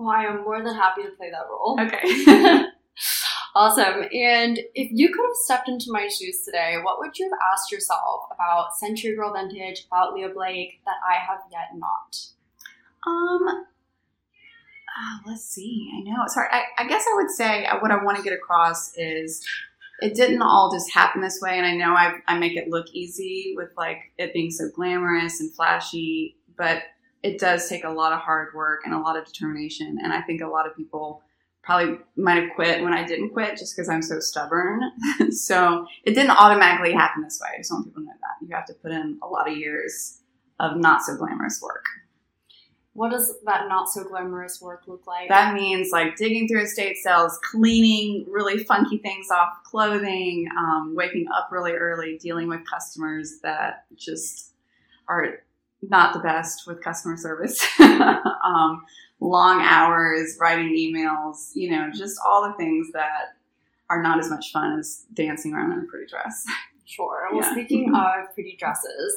Well, 0.00 0.08
I 0.08 0.24
am 0.24 0.44
more 0.44 0.64
than 0.64 0.74
happy 0.74 1.02
to 1.02 1.10
play 1.10 1.30
that 1.30 1.44
role. 1.50 1.78
okay. 1.78 2.64
awesome. 3.54 4.04
And 4.14 4.58
if 4.74 4.88
you 4.90 5.08
could 5.08 5.22
have 5.22 5.36
stepped 5.44 5.68
into 5.68 5.92
my 5.92 6.08
shoes 6.08 6.42
today, 6.42 6.76
what 6.82 6.98
would 7.00 7.18
you 7.18 7.26
have 7.26 7.38
asked 7.52 7.70
yourself 7.70 8.22
about 8.32 8.74
Century 8.78 9.14
Girl 9.14 9.34
Vintage, 9.34 9.84
about 9.88 10.14
Leah 10.14 10.30
Blake 10.30 10.80
that 10.86 10.96
I 11.06 11.16
have 11.16 11.40
yet 11.52 11.68
not? 11.74 12.16
Um, 13.06 13.66
uh, 14.98 15.18
let's 15.26 15.44
see. 15.44 15.90
I 15.94 16.00
know 16.02 16.24
Sorry. 16.26 16.48
I, 16.50 16.62
I 16.78 16.86
guess 16.86 17.04
I 17.10 17.14
would 17.16 17.30
say 17.30 17.64
uh, 17.66 17.78
what 17.80 17.90
I 17.90 18.02
want 18.02 18.16
to 18.16 18.22
get 18.22 18.32
across 18.32 18.92
is 18.96 19.44
it 20.00 20.14
didn't 20.14 20.42
all 20.42 20.72
just 20.72 20.92
happen 20.92 21.20
this 21.20 21.40
way. 21.40 21.56
And 21.58 21.66
I 21.66 21.74
know 21.74 21.94
I, 21.94 22.14
I 22.26 22.38
make 22.38 22.56
it 22.56 22.68
look 22.68 22.86
easy 22.92 23.54
with 23.56 23.70
like 23.76 23.98
it 24.18 24.32
being 24.32 24.50
so 24.50 24.68
glamorous 24.74 25.40
and 25.40 25.54
flashy, 25.54 26.36
but 26.56 26.82
it 27.22 27.38
does 27.38 27.68
take 27.68 27.84
a 27.84 27.90
lot 27.90 28.12
of 28.12 28.20
hard 28.20 28.54
work 28.54 28.80
and 28.84 28.94
a 28.94 28.98
lot 28.98 29.16
of 29.16 29.26
determination. 29.26 29.98
And 30.02 30.12
I 30.12 30.22
think 30.22 30.40
a 30.40 30.48
lot 30.48 30.66
of 30.66 30.76
people 30.76 31.22
probably 31.62 31.98
might 32.16 32.42
have 32.42 32.50
quit 32.54 32.82
when 32.82 32.94
I 32.94 33.04
didn't 33.04 33.30
quit 33.30 33.58
just 33.58 33.76
because 33.76 33.88
I'm 33.88 34.02
so 34.02 34.18
stubborn. 34.20 34.80
so 35.30 35.86
it 36.04 36.14
didn't 36.14 36.30
automatically 36.30 36.92
happen 36.92 37.22
this 37.22 37.38
way. 37.40 37.50
I 37.54 37.58
just 37.58 37.70
want 37.70 37.84
people 37.86 38.02
to 38.02 38.06
know 38.06 38.12
that 38.12 38.46
you 38.46 38.54
have 38.54 38.66
to 38.66 38.74
put 38.74 38.92
in 38.92 39.18
a 39.22 39.26
lot 39.26 39.48
of 39.48 39.56
years 39.56 40.20
of 40.58 40.76
not 40.76 41.02
so 41.02 41.16
glamorous 41.16 41.60
work. 41.62 41.84
What 42.94 43.12
does 43.12 43.38
that 43.46 43.68
not 43.68 43.88
so 43.88 44.02
glamorous 44.04 44.60
work 44.60 44.82
look 44.88 45.06
like? 45.06 45.28
That 45.28 45.54
means 45.54 45.90
like 45.92 46.16
digging 46.16 46.48
through 46.48 46.62
estate 46.62 46.96
sales, 46.96 47.38
cleaning 47.50 48.26
really 48.28 48.64
funky 48.64 48.98
things 48.98 49.30
off 49.30 49.62
clothing, 49.64 50.48
um, 50.58 50.94
waking 50.96 51.26
up 51.34 51.48
really 51.52 51.72
early, 51.72 52.18
dealing 52.18 52.48
with 52.48 52.60
customers 52.68 53.38
that 53.42 53.84
just 53.96 54.54
are 55.08 55.44
not 55.82 56.12
the 56.12 56.18
best 56.18 56.66
with 56.66 56.82
customer 56.82 57.16
service. 57.16 57.64
um, 57.80 58.84
long 59.20 59.62
hours, 59.62 60.36
writing 60.40 60.74
emails, 60.74 61.50
you 61.54 61.70
know, 61.70 61.90
just 61.94 62.18
all 62.26 62.42
the 62.48 62.54
things 62.54 62.90
that 62.92 63.36
are 63.88 64.02
not 64.02 64.18
as 64.18 64.30
much 64.30 64.50
fun 64.52 64.78
as 64.78 65.04
dancing 65.14 65.52
around 65.54 65.72
in 65.72 65.78
a 65.80 65.84
pretty 65.84 66.06
dress. 66.06 66.44
Sure. 66.86 67.28
Well, 67.32 67.42
Yeah. 67.42 67.52
speaking 67.52 67.94
of 67.94 68.34
pretty 68.34 68.56
dresses, 68.58 69.16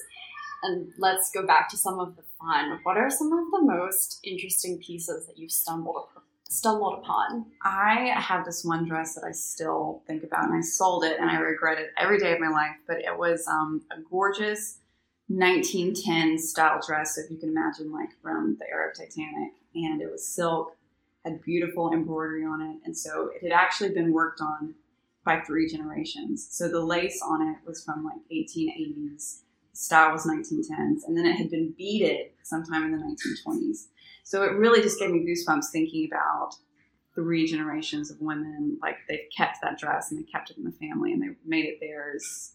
and 0.64 0.92
let's 1.00 1.32
go 1.32 1.46
back 1.46 1.70
to 1.70 1.78
some 1.78 2.00
of 2.00 2.16
the 2.16 2.24
What 2.84 2.98
are 2.98 3.10
some 3.10 3.32
of 3.32 3.52
the 3.52 3.62
most 3.62 4.20
interesting 4.24 4.78
pieces 4.80 5.26
that 5.28 5.38
you've 5.38 5.52
stumbled 5.52 6.08
stumbled 6.50 7.00
upon? 7.00 7.46
I 7.64 8.14
have 8.16 8.46
this 8.46 8.64
one 8.64 8.88
dress 8.88 9.16
that 9.16 9.24
I 9.24 9.32
still 9.32 10.04
think 10.08 10.24
about, 10.24 10.46
and 10.46 10.54
I 10.54 10.62
sold 10.62 11.04
it, 11.04 11.20
and 11.20 11.30
I 11.30 11.38
regret 11.38 11.80
it 11.80 11.92
every 11.98 12.20
day 12.20 12.34
of 12.34 12.40
my 12.40 12.50
life. 12.50 12.76
But 12.88 12.98
it 12.98 13.18
was 13.18 13.48
um, 13.48 13.82
a 13.92 14.02
gorgeous 14.10 14.80
1910 15.28 16.38
style 16.38 16.80
dress, 16.86 17.18
if 17.18 17.32
you 17.32 17.38
can 17.38 17.50
imagine, 17.50 17.92
like 17.92 18.10
from 18.22 18.58
the 18.60 18.66
era 18.70 18.90
of 18.90 18.98
Titanic, 18.98 19.54
and 19.74 20.02
it 20.02 20.12
was 20.12 20.28
silk, 20.28 20.76
had 21.24 21.42
beautiful 21.44 21.92
embroidery 21.94 22.46
on 22.46 22.62
it, 22.62 22.78
and 22.86 22.96
so 22.96 23.32
it 23.34 23.42
had 23.42 23.54
actually 23.54 23.90
been 23.90 24.12
worked 24.12 24.42
on 24.42 24.76
by 25.26 25.40
three 25.40 25.68
generations. 25.68 26.46
So 26.52 26.68
the 26.68 26.82
lace 26.82 27.22
on 27.26 27.42
it 27.42 27.58
was 27.66 27.84
from 27.84 28.04
like 28.04 28.20
1880s, 28.32 29.40
the 29.40 29.53
style 29.74 30.12
was 30.12 30.26
1910s, 30.26 31.02
and 31.08 31.18
then 31.18 31.26
it 31.26 31.36
had 31.36 31.50
been 31.50 31.74
beaded 31.78 32.28
sometime 32.44 32.84
in 32.84 32.92
the 32.92 32.98
1920s. 32.98 33.88
So 34.24 34.44
it 34.44 34.54
really 34.54 34.82
just 34.82 35.00
gave 35.00 35.12
me 35.12 35.26
goosebumps 35.26 35.66
thinking 35.72 36.08
about 36.12 36.56
three 37.16 37.46
generations 37.46 38.10
of 38.10 38.22
women. 38.22 38.78
Like 38.82 38.98
they've 39.08 39.28
kept 39.36 39.58
that 39.62 39.78
dress 39.78 40.12
and 40.12 40.20
they 40.20 40.24
kept 40.24 40.52
it 40.52 40.58
in 40.58 40.64
the 40.64 40.72
family 40.72 41.12
and 41.12 41.22
they 41.22 41.36
made 41.46 41.66
it 41.66 41.80
theirs, 41.82 42.54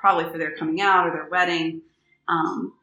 probably 0.00 0.30
for 0.30 0.38
their 0.38 0.56
coming 0.56 0.80
out 0.80 1.06
or 1.06 1.12
their 1.12 1.28
wedding. 1.30 1.82
Um, 2.28 2.74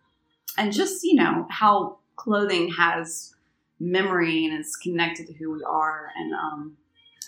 and 0.58 0.74
just, 0.74 1.04
you 1.04 1.15
know, 1.15 1.45
how 1.50 2.00
clothing 2.15 2.72
has 2.74 3.34
memory 3.80 4.45
and 4.45 4.60
is 4.60 4.76
connected 4.76 5.28
to 5.28 5.34
who 5.34 5.52
we 5.52 5.63
are. 5.63 6.12
And 6.17 6.34
um, 6.34 6.78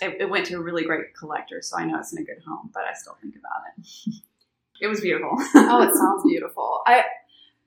it, 0.01 0.17
it 0.21 0.29
went 0.29 0.47
to 0.47 0.55
a 0.55 0.61
really 0.61 0.83
great 0.83 1.15
collector. 1.17 1.61
So 1.61 1.77
I 1.77 1.85
know 1.85 1.97
it's 1.99 2.11
in 2.11 2.21
a 2.21 2.25
good 2.25 2.41
home, 2.45 2.71
but 2.73 2.83
I 2.83 2.93
still 2.93 3.17
think 3.21 3.35
about 3.35 3.61
it. 3.77 4.21
it 4.81 4.87
was 4.87 4.99
beautiful. 5.01 5.31
Oh, 5.55 5.81
it 5.83 5.95
sounds 5.95 6.23
beautiful. 6.27 6.81
I 6.85 7.03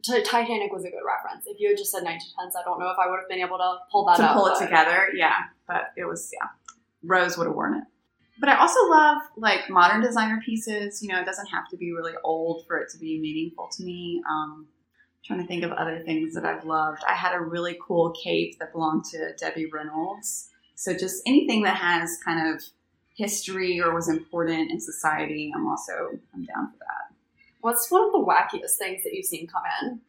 Titanic 0.05 0.70
was 0.70 0.85
a 0.85 0.90
good 0.90 1.00
reference. 1.07 1.46
If 1.46 1.59
you 1.59 1.68
had 1.70 1.79
just 1.79 1.90
said 1.90 2.03
1910s, 2.03 2.53
I 2.61 2.62
don't 2.64 2.79
know 2.79 2.90
if 2.90 2.98
I 2.98 3.09
would 3.09 3.20
have 3.20 3.29
been 3.29 3.38
able 3.40 3.57
to 3.57 3.77
pull 3.90 4.05
that 4.07 4.12
up 4.12 4.16
to 4.18 4.24
up. 4.24 4.37
pull 4.37 4.46
it 4.48 4.59
together. 4.59 5.09
Yeah, 5.16 5.35
but 5.66 5.92
it 5.96 6.05
was 6.05 6.31
yeah. 6.33 6.48
Rose 7.03 7.38
would 7.38 7.46
have 7.46 7.57
worn 7.57 7.74
it. 7.79 7.85
but 8.38 8.48
I 8.50 8.59
also 8.59 8.81
love 8.90 9.22
like 9.37 9.70
modern 9.70 10.03
designer 10.03 10.40
pieces. 10.44 11.03
You 11.03 11.09
know, 11.11 11.20
it 11.20 11.24
doesn't 11.24 11.46
have 11.46 11.68
to 11.70 11.77
be 11.77 11.92
really 11.92 12.12
old 12.22 12.66
for 12.66 12.77
it 12.79 12.90
to 12.90 12.98
be 12.98 13.18
meaningful 13.20 13.68
to 13.72 13.83
me. 13.83 14.22
Um, 14.29 14.66
trying 15.24 15.40
to 15.40 15.46
think 15.46 15.64
of 15.64 15.72
other 15.72 16.00
things 16.05 16.35
that 16.35 16.44
I've 16.44 16.64
loved. 16.66 17.03
I 17.09 17.14
had 17.14 17.35
a 17.35 17.40
really 17.40 17.79
cool 17.87 18.12
cape 18.22 18.59
that 18.59 18.72
belonged 18.72 19.05
to 19.12 19.33
Debbie 19.38 19.70
Reynolds. 19.72 20.50
So 20.74 20.92
just 20.92 21.22
anything 21.24 21.62
that 21.62 21.77
has 21.79 22.18
kind 22.22 22.55
of 22.55 22.62
history 23.16 23.81
or 23.81 23.94
was 23.94 24.09
important 24.09 24.70
in 24.70 24.81
society, 24.81 25.50
I'm 25.57 25.66
also 25.66 25.92
I'm 26.35 26.44
down 26.44 26.72
for 26.72 26.79
that. 26.79 27.04
What's 27.64 27.90
one 27.90 28.05
of 28.05 28.12
the 28.12 28.18
wackiest 28.18 28.77
things 28.77 29.03
that 29.05 29.14
you've 29.14 29.24
seen 29.24 29.46
come 29.46 29.62
in? 29.81 30.00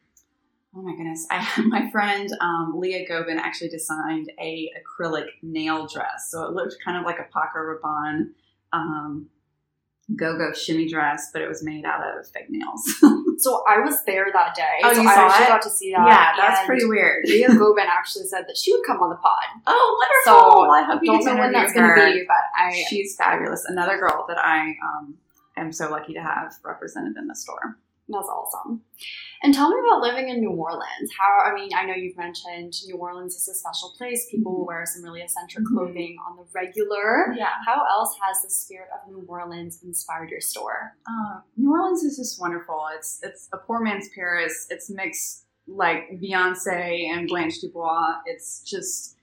Oh 0.76 0.82
my 0.82 0.94
goodness! 0.94 1.26
I 1.30 1.62
my 1.62 1.90
friend 1.90 2.28
um, 2.42 2.74
Leah 2.76 3.08
Gobin 3.08 3.38
actually 3.38 3.70
designed 3.70 4.30
a 4.38 4.70
acrylic 4.76 5.28
nail 5.42 5.86
dress, 5.86 6.28
so 6.28 6.44
it 6.44 6.52
looked 6.52 6.76
kind 6.84 6.98
of 6.98 7.06
like 7.06 7.18
a 7.18 7.22
Paco 7.22 7.60
Rabanne 7.60 8.32
um, 8.74 9.30
go-go 10.14 10.52
shimmy 10.52 10.86
dress, 10.86 11.30
but 11.32 11.40
it 11.40 11.48
was 11.48 11.64
made 11.64 11.86
out 11.86 12.02
of 12.06 12.28
fake 12.28 12.50
nails. 12.50 12.84
so 13.38 13.64
I 13.66 13.80
was 13.80 14.04
there 14.04 14.26
that 14.34 14.54
day. 14.54 14.76
Oh, 14.84 14.92
so 14.92 15.00
you 15.00 15.08
I 15.08 15.14
saw 15.14 15.26
actually 15.26 15.44
it? 15.44 15.48
got 15.48 15.62
to 15.62 15.70
see 15.70 15.92
that. 15.92 16.06
yeah, 16.06 16.32
that's 16.36 16.66
pretty 16.66 16.84
weird. 16.84 17.24
Leah 17.26 17.48
Gobin 17.58 17.86
actually 17.88 18.26
said 18.26 18.44
that 18.48 18.58
she 18.58 18.70
would 18.70 18.84
come 18.86 18.98
on 18.98 19.08
the 19.08 19.16
pod. 19.16 19.62
Oh, 19.66 20.06
wonderful! 20.26 20.62
So! 20.62 20.70
I 20.72 20.82
hope 20.82 21.00
you 21.02 21.10
don't 21.10 21.24
know 21.24 21.40
when 21.40 21.52
that's 21.52 21.72
going 21.72 21.88
to 21.88 22.04
be, 22.04 22.24
but 22.28 22.36
I 22.54 22.84
She's 22.90 23.16
fabulous. 23.16 23.64
Another 23.66 23.96
girl 23.96 24.26
that 24.28 24.36
I 24.36 24.76
um, 24.84 25.14
am 25.56 25.72
so 25.72 25.90
lucky 25.90 26.14
to 26.14 26.20
have 26.22 26.54
represented 26.64 27.16
in 27.16 27.26
the 27.26 27.34
store. 27.34 27.78
That's 28.08 28.28
awesome. 28.28 28.82
And 29.42 29.52
tell 29.52 29.68
me 29.68 29.76
about 29.84 30.00
living 30.00 30.28
in 30.28 30.38
New 30.38 30.52
Orleans. 30.52 31.10
How, 31.18 31.50
I 31.50 31.52
mean, 31.52 31.70
I 31.74 31.84
know 31.84 31.94
you've 31.94 32.16
mentioned 32.16 32.72
New 32.86 32.94
Orleans 32.98 33.34
is 33.34 33.48
a 33.48 33.54
special 33.54 33.94
place. 33.98 34.28
People 34.30 34.56
will 34.56 34.64
wear 34.66 34.84
some 34.86 35.02
really 35.02 35.22
eccentric 35.22 35.64
Mhm. 35.64 35.74
clothing 35.74 36.16
on 36.28 36.36
the 36.36 36.44
regular. 36.54 37.34
Yeah. 37.36 37.50
How 37.66 37.84
else 37.90 38.16
has 38.22 38.42
the 38.42 38.50
spirit 38.50 38.88
of 38.94 39.10
New 39.10 39.24
Orleans 39.26 39.82
inspired 39.82 40.30
your 40.30 40.40
store? 40.40 40.96
Uh, 41.04 41.40
New 41.56 41.72
Orleans 41.72 42.04
is 42.04 42.16
just 42.16 42.40
wonderful. 42.40 42.86
It's 42.94 43.20
it's 43.24 43.48
a 43.52 43.56
poor 43.58 43.80
man's 43.80 44.08
Paris. 44.14 44.68
It's 44.70 44.88
mixed 44.88 45.46
like 45.66 46.08
Beyonce 46.22 47.08
and 47.08 47.26
Blanche 47.26 47.60
Dubois. 47.60 48.20
It's 48.26 48.60
just 48.62 49.15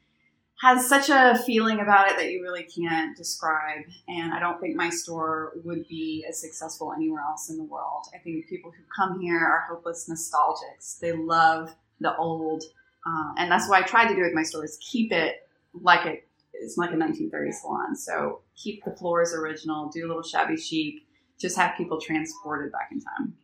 has 0.63 0.87
such 0.87 1.09
a 1.09 1.37
feeling 1.45 1.81
about 1.81 2.09
it 2.09 2.15
that 2.15 2.31
you 2.31 2.41
really 2.41 2.63
can't 2.63 3.17
describe. 3.17 3.83
And 4.07 4.33
I 4.33 4.39
don't 4.39 4.61
think 4.61 4.77
my 4.77 4.89
store 4.89 5.51
would 5.65 5.85
be 5.89 6.25
as 6.27 6.39
successful 6.39 6.93
anywhere 6.95 7.21
else 7.21 7.49
in 7.49 7.57
the 7.57 7.65
world. 7.65 8.05
I 8.15 8.17
think 8.19 8.47
people 8.47 8.71
who 8.71 8.81
come 8.95 9.19
here 9.19 9.37
are 9.37 9.65
hopeless 9.69 10.09
nostalgics. 10.09 10.99
They 10.99 11.11
love 11.11 11.75
the 11.99 12.15
old, 12.15 12.63
uh, 13.05 13.33
and 13.37 13.51
that's 13.51 13.67
what 13.67 13.83
I 13.83 13.85
tried 13.85 14.07
to 14.07 14.15
do 14.15 14.21
with 14.21 14.33
my 14.33 14.43
store 14.43 14.63
is 14.63 14.79
keep 14.79 15.11
it 15.11 15.49
like 15.81 16.05
it 16.05 16.29
is 16.53 16.77
like 16.77 16.91
a 16.91 16.95
1930s 16.95 17.55
salon. 17.55 17.97
So 17.97 18.39
keep 18.55 18.85
the 18.85 18.91
floors 18.91 19.33
original, 19.33 19.89
do 19.89 20.05
a 20.05 20.07
little 20.07 20.23
shabby 20.23 20.55
chic, 20.55 21.05
just 21.37 21.57
have 21.57 21.75
people 21.75 21.99
transported 21.99 22.71
back 22.71 22.87
in 22.89 23.01
time. 23.01 23.35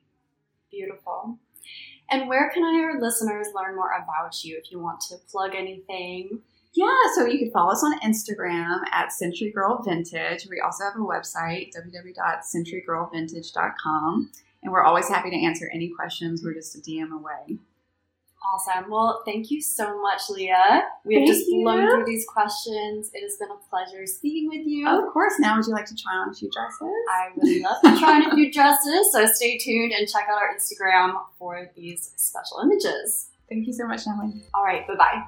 Beautiful. 0.72 1.38
And 2.10 2.30
where 2.30 2.50
can 2.50 2.64
our 2.64 3.02
listeners 3.02 3.48
learn 3.54 3.76
more 3.76 3.92
about 3.92 4.42
you 4.46 4.58
if 4.58 4.72
you 4.72 4.80
want 4.80 5.02
to 5.10 5.18
plug 5.30 5.52
anything? 5.54 6.44
Yeah, 6.74 6.96
so 7.16 7.26
you 7.26 7.40
can 7.40 7.50
follow 7.52 7.72
us 7.72 7.84
on 7.84 8.00
Instagram 8.02 8.82
at 8.92 9.12
Century 9.12 9.52
Girl 9.52 9.82
Vintage. 9.84 10.46
We 10.50 10.60
also 10.60 10.84
have 10.84 10.94
a 10.96 11.00
website, 11.00 11.72
www.centurygirlvintage.com. 11.76 14.32
And 14.62 14.72
we're 14.72 14.84
always 14.84 15.08
happy 15.08 15.32
to 15.32 15.38
answer 15.38 15.68
any 15.74 15.90
questions. 15.90 16.44
We're 16.44 16.54
just 16.54 16.76
a 16.76 16.80
DM 16.80 17.12
away. 17.12 17.58
Awesome. 18.54 18.90
Well, 18.90 19.22
thank 19.26 19.52
you 19.52 19.62
so 19.62 20.02
much, 20.02 20.22
Leah. 20.30 20.84
We 21.06 21.16
have 21.16 21.26
Thank 21.26 21.28
just 21.28 21.46
you. 21.48 21.62
blown 21.64 21.90
through 21.90 22.06
these 22.06 22.26
questions. 22.26 23.12
It 23.14 23.22
has 23.22 23.36
been 23.38 23.50
a 23.52 23.58
pleasure 23.70 24.06
speaking 24.06 24.48
with 24.48 24.66
you. 24.66 24.88
Of 24.88 25.12
course, 25.14 25.34
now 25.40 25.58
would 25.58 25.68
you 25.68 25.74
like 25.74 25.86
to 25.88 25.96
try 25.96 26.14
on 26.16 26.30
a 26.30 26.34
few 26.34 26.50
dresses? 26.50 26.80
I 26.82 27.30
would 27.36 27.62
love 27.62 27.82
to 27.84 28.00
try 28.00 28.16
on 28.16 28.32
a 28.32 28.36
few 28.36 28.50
dresses, 28.54 29.12
so 29.12 29.26
stay 29.28 29.58
tuned 29.58 29.92
and 29.92 30.08
check 30.08 30.28
out 30.32 30.42
our 30.42 30.56
Instagram 30.56 31.20
for 31.38 31.70
these 31.76 32.14
special 32.16 32.60
images. 32.64 33.28
Thank 33.50 33.68
you 33.68 33.74
so 33.74 33.86
much, 33.86 34.08
Natalie. 34.08 34.42
All 34.54 34.64
right, 34.64 34.88
bye 34.88 34.96
bye. 34.96 35.26